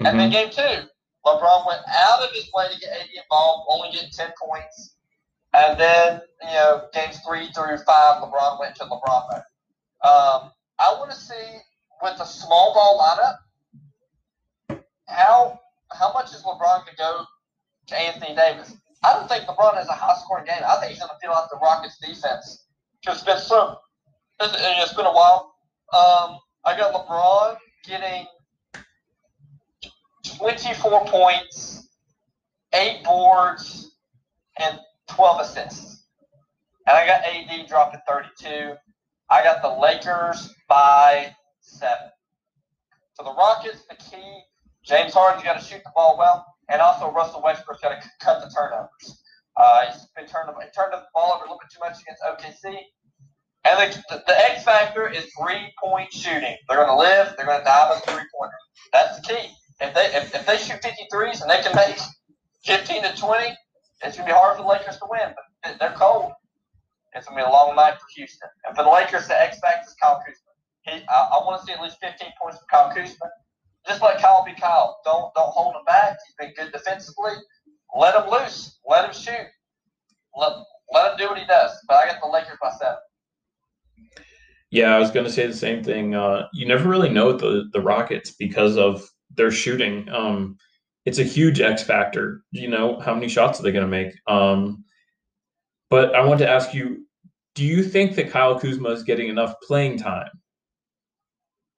And 0.00 0.18
then 0.18 0.30
Mhm. 0.30 0.32
game 0.32 0.50
two, 0.50 0.88
LeBron 1.26 1.66
went 1.66 1.82
out 1.88 2.20
of 2.22 2.30
his 2.32 2.48
way 2.54 2.72
to 2.72 2.78
get 2.78 2.92
AD 2.92 3.08
involved, 3.14 3.66
only 3.68 3.90
getting 3.90 4.10
10 4.10 4.32
points. 4.40 4.94
And 5.54 5.78
then, 5.78 6.20
you 6.42 6.52
know, 6.52 6.88
games 6.92 7.18
three 7.26 7.50
through 7.52 7.78
five, 7.78 8.22
LeBron 8.22 8.60
went 8.60 8.76
to 8.76 8.84
LeBron 8.84 9.32
mode. 9.32 9.42
Um, 10.02 10.52
I 10.78 10.92
want 10.94 11.10
to 11.10 11.16
see 11.16 11.58
with 12.02 12.20
a 12.20 12.26
small 12.26 12.72
ball 12.74 13.00
lineup, 13.00 13.38
how 15.06 15.58
how 15.92 16.12
much 16.12 16.32
is 16.34 16.42
LeBron 16.42 16.84
going 16.84 16.86
to 16.90 16.96
go 16.96 17.24
to 17.88 17.98
Anthony 17.98 18.34
Davis? 18.36 18.74
I 19.02 19.14
don't 19.14 19.28
think 19.28 19.44
LeBron 19.44 19.74
has 19.74 19.88
a 19.88 19.92
high 19.92 20.16
scoring 20.22 20.44
game. 20.44 20.62
I 20.66 20.76
think 20.76 20.90
he's 20.90 20.98
going 21.00 21.10
to 21.10 21.18
feel 21.20 21.32
out 21.32 21.48
the 21.50 21.56
Rockets 21.56 21.98
defense 21.98 22.66
because 23.00 23.16
it's 23.16 23.24
been 23.24 23.38
so 23.38 23.78
it's, 24.40 24.54
it's 24.58 24.94
been 24.94 25.06
a 25.06 25.12
while. 25.12 25.54
Um, 25.92 26.38
I 26.64 26.76
got 26.76 26.92
LeBron 26.94 27.56
getting 27.84 28.26
24 30.38 31.04
points, 31.06 31.88
eight 32.74 33.02
boards, 33.04 33.96
and 34.60 34.78
12 35.08 35.40
assists. 35.40 36.04
And 36.86 36.96
I 36.96 37.06
got 37.06 37.22
AD 37.24 37.68
dropping 37.68 38.00
32. 38.08 38.74
I 39.30 39.42
got 39.42 39.62
the 39.62 39.68
Lakers 39.68 40.54
by 40.68 41.34
seven. 41.60 42.08
So 43.14 43.24
the 43.24 43.34
Rockets, 43.34 43.84
the 43.90 43.96
key, 43.96 44.40
James 44.84 45.12
Harden's 45.12 45.44
got 45.44 45.60
to 45.60 45.64
shoot 45.64 45.82
the 45.84 45.92
ball 45.94 46.16
well, 46.16 46.46
and 46.70 46.80
also 46.80 47.10
Russell 47.10 47.42
Westbrook's 47.42 47.80
got 47.80 48.00
to 48.00 48.08
cut 48.20 48.40
the 48.40 48.50
turnovers. 48.54 49.22
Uh, 49.56 49.86
he's 49.86 50.06
been 50.16 50.26
turning 50.26 50.54
he 50.54 50.70
turned 50.70 50.92
the 50.92 51.02
ball 51.12 51.32
over 51.34 51.44
a 51.44 51.48
little 51.48 51.58
bit 51.58 51.68
too 51.70 51.80
much 51.80 51.98
against 52.00 52.22
OKC. 52.22 52.78
And 53.64 53.92
the, 54.08 54.22
the, 54.26 54.50
X 54.50 54.64
factor 54.64 55.08
is 55.08 55.26
three 55.38 55.72
point 55.82 56.12
shooting. 56.12 56.56
They're 56.68 56.78
going 56.78 56.88
to 56.88 56.96
live. 56.96 57.34
They're 57.36 57.46
going 57.46 57.58
to 57.58 57.64
die 57.64 57.90
with 57.90 58.04
three 58.04 58.24
pointer. 58.34 58.54
That's 58.92 59.20
the 59.20 59.26
key. 59.26 59.50
If 59.80 59.94
they 59.94 60.06
if, 60.16 60.34
if 60.34 60.46
they 60.46 60.56
shoot 60.56 60.80
53s 60.80 61.42
and 61.42 61.50
they 61.50 61.60
can 61.62 61.74
make 61.74 61.98
15 62.64 63.02
to 63.02 63.16
20, 63.16 63.44
it's 64.04 64.16
going 64.16 64.28
to 64.28 64.32
be 64.32 64.32
hard 64.32 64.56
for 64.56 64.62
the 64.62 64.68
Lakers 64.68 64.98
to 64.98 65.06
win. 65.10 65.34
But 65.62 65.78
they're 65.78 65.94
cold. 65.96 66.32
It's 67.14 67.26
going 67.26 67.38
to 67.38 67.44
be 67.44 67.48
a 67.48 67.52
long 67.52 67.74
night 67.74 67.94
for 67.94 68.06
Houston. 68.16 68.48
And 68.66 68.76
for 68.76 68.84
the 68.84 68.90
Lakers, 68.90 69.28
the 69.28 69.40
X 69.40 69.58
factor 69.60 69.88
is 69.88 69.94
Kyle 70.00 70.22
Kuzma. 70.24 70.52
He, 70.82 71.04
I, 71.08 71.18
I 71.34 71.44
want 71.44 71.60
to 71.60 71.66
see 71.66 71.72
at 71.72 71.82
least 71.82 71.98
15 72.00 72.28
points 72.40 72.58
from 72.58 72.66
Kyle 72.70 72.94
Kuzma. 72.94 73.26
Just 73.86 74.02
let 74.02 74.20
Kyle 74.20 74.44
be 74.44 74.54
Kyle. 74.54 75.00
Don't 75.04 75.32
don't 75.34 75.50
hold 75.50 75.74
him 75.74 75.84
back. 75.86 76.16
He's 76.26 76.36
been 76.36 76.54
good 76.54 76.72
defensively. 76.72 77.32
Let 77.96 78.14
him 78.14 78.30
loose. 78.30 78.78
Let 78.86 79.06
him 79.06 79.14
shoot. 79.14 79.48
Let 80.36 80.52
let 80.92 81.12
him 81.12 81.18
do 81.18 81.28
what 81.28 81.38
he 81.38 81.46
does. 81.46 81.72
But 81.88 81.96
I 81.96 82.06
got 82.06 82.20
the 82.20 82.28
Lakers 82.28 82.58
by 82.60 82.70
seven. 82.78 82.98
Yeah, 84.70 84.94
I 84.94 84.98
was 84.98 85.10
going 85.10 85.24
to 85.24 85.32
say 85.32 85.46
the 85.46 85.54
same 85.54 85.82
thing. 85.82 86.14
Uh, 86.14 86.46
you 86.52 86.66
never 86.66 86.88
really 86.88 87.08
know 87.08 87.32
the 87.32 87.68
the 87.72 87.80
Rockets 87.80 88.32
because 88.32 88.76
of 88.76 89.08
their 89.34 89.50
shooting. 89.50 90.08
Um, 90.10 90.56
it's 91.06 91.18
a 91.18 91.24
huge 91.24 91.60
X 91.60 91.82
factor. 91.82 92.42
You 92.50 92.68
know, 92.68 93.00
how 93.00 93.14
many 93.14 93.28
shots 93.28 93.58
are 93.58 93.62
they 93.62 93.72
going 93.72 93.84
to 93.84 93.90
make? 93.90 94.14
Um, 94.26 94.84
but 95.88 96.14
I 96.14 96.24
want 96.24 96.40
to 96.40 96.48
ask 96.48 96.74
you: 96.74 97.06
Do 97.54 97.64
you 97.64 97.82
think 97.82 98.14
that 98.16 98.30
Kyle 98.30 98.58
Kuzma 98.58 98.90
is 98.90 99.04
getting 99.04 99.28
enough 99.28 99.54
playing 99.66 99.98
time? 99.98 100.28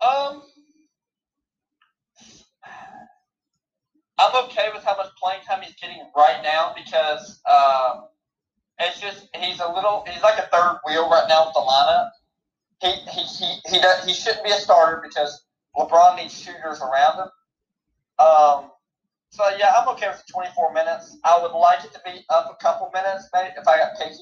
Um, 0.04 0.42
I'm 4.20 4.44
okay 4.44 4.68
with 4.74 4.84
how 4.84 4.96
much 4.96 5.08
playing 5.22 5.40
time 5.48 5.62
he's 5.62 5.74
getting 5.80 5.98
right 6.14 6.40
now 6.42 6.74
because 6.76 7.40
um, 7.48 8.08
it's 8.80 9.00
just 9.00 9.28
he's 9.36 9.60
a 9.60 9.72
little 9.72 10.04
he's 10.08 10.22
like 10.22 10.38
a 10.38 10.48
third 10.52 10.80
wheel 10.86 11.08
right 11.08 11.26
now 11.28 11.46
with 11.46 11.54
the 11.54 11.60
lineup. 11.60 12.10
He 12.80 12.92
he 13.10 13.22
he 13.22 13.54
he, 13.70 13.80
does, 13.80 14.04
he 14.04 14.14
shouldn't 14.14 14.44
be 14.44 14.50
a 14.50 14.54
starter 14.54 15.02
because 15.02 15.44
LeBron 15.76 16.16
needs 16.16 16.38
shooters 16.38 16.80
around 16.80 17.18
him. 17.18 17.28
Um, 18.18 18.70
so 19.30 19.44
yeah, 19.58 19.74
I'm 19.78 19.88
okay 19.90 20.08
with 20.08 20.22
the 20.26 20.32
24 20.32 20.72
minutes. 20.72 21.16
I 21.24 21.38
would 21.40 21.56
like 21.56 21.84
it 21.84 21.92
to 21.92 22.00
be 22.04 22.24
up 22.30 22.50
a 22.50 22.62
couple 22.62 22.90
minutes, 22.92 23.28
maybe 23.32 23.50
if 23.56 23.66
I 23.68 23.78
got 23.78 23.92
picky, 23.98 24.16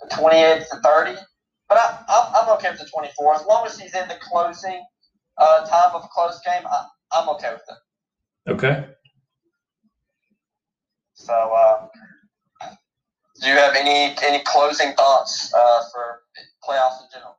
to 0.00 0.16
28 0.16 0.64
to 0.70 0.76
30. 0.76 1.20
But 1.68 1.78
I, 1.78 2.04
I'm, 2.08 2.34
I'm 2.34 2.56
okay 2.56 2.70
with 2.70 2.80
the 2.80 2.86
24 2.86 3.34
as 3.34 3.46
long 3.46 3.66
as 3.66 3.78
he's 3.78 3.94
in 3.94 4.06
the 4.08 4.16
closing 4.20 4.84
uh, 5.38 5.66
time 5.66 5.94
of 5.94 6.04
a 6.04 6.08
close 6.08 6.40
game. 6.44 6.62
I, 6.66 6.86
I'm 7.12 7.28
okay 7.30 7.52
with 7.52 7.62
it. 7.68 8.50
Okay. 8.50 8.86
So, 11.14 11.32
uh, 11.32 11.86
do 13.40 13.48
you 13.48 13.54
have 13.54 13.74
any 13.74 14.14
any 14.22 14.42
closing 14.44 14.92
thoughts 14.94 15.52
uh, 15.54 15.80
for 15.92 16.22
playoffs 16.66 17.02
in 17.02 17.08
general? 17.12 17.38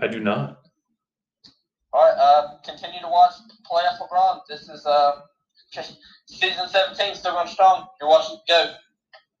I 0.00 0.06
do 0.06 0.20
not. 0.20 0.60
All 1.92 2.02
right, 2.02 2.16
uh, 2.18 2.58
continue 2.64 3.00
to 3.00 3.08
watch 3.08 3.32
playoff 3.70 3.98
LeBron. 3.98 4.40
This 4.48 4.68
is 4.68 4.84
uh, 4.86 5.12
season 6.26 6.68
17, 6.68 7.14
still 7.14 7.32
going 7.32 7.48
strong. 7.48 7.86
You're 8.00 8.10
watching 8.10 8.38
go. 8.46 8.74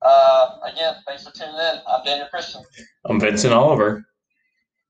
Uh, 0.00 0.58
again, 0.64 0.94
thanks 1.06 1.24
for 1.24 1.32
tuning 1.32 1.54
in. 1.54 1.80
I'm 1.86 2.04
Daniel 2.04 2.26
Christian. 2.30 2.62
I'm 3.04 3.20
Vincent 3.20 3.52
Oliver, 3.52 4.06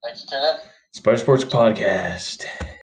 Thanks 0.04 0.22
for 0.22 0.30
tuning 0.30 0.44
in. 0.44 0.56
Spider 0.92 1.18
Sports 1.18 1.44
Podcast. 1.44 2.44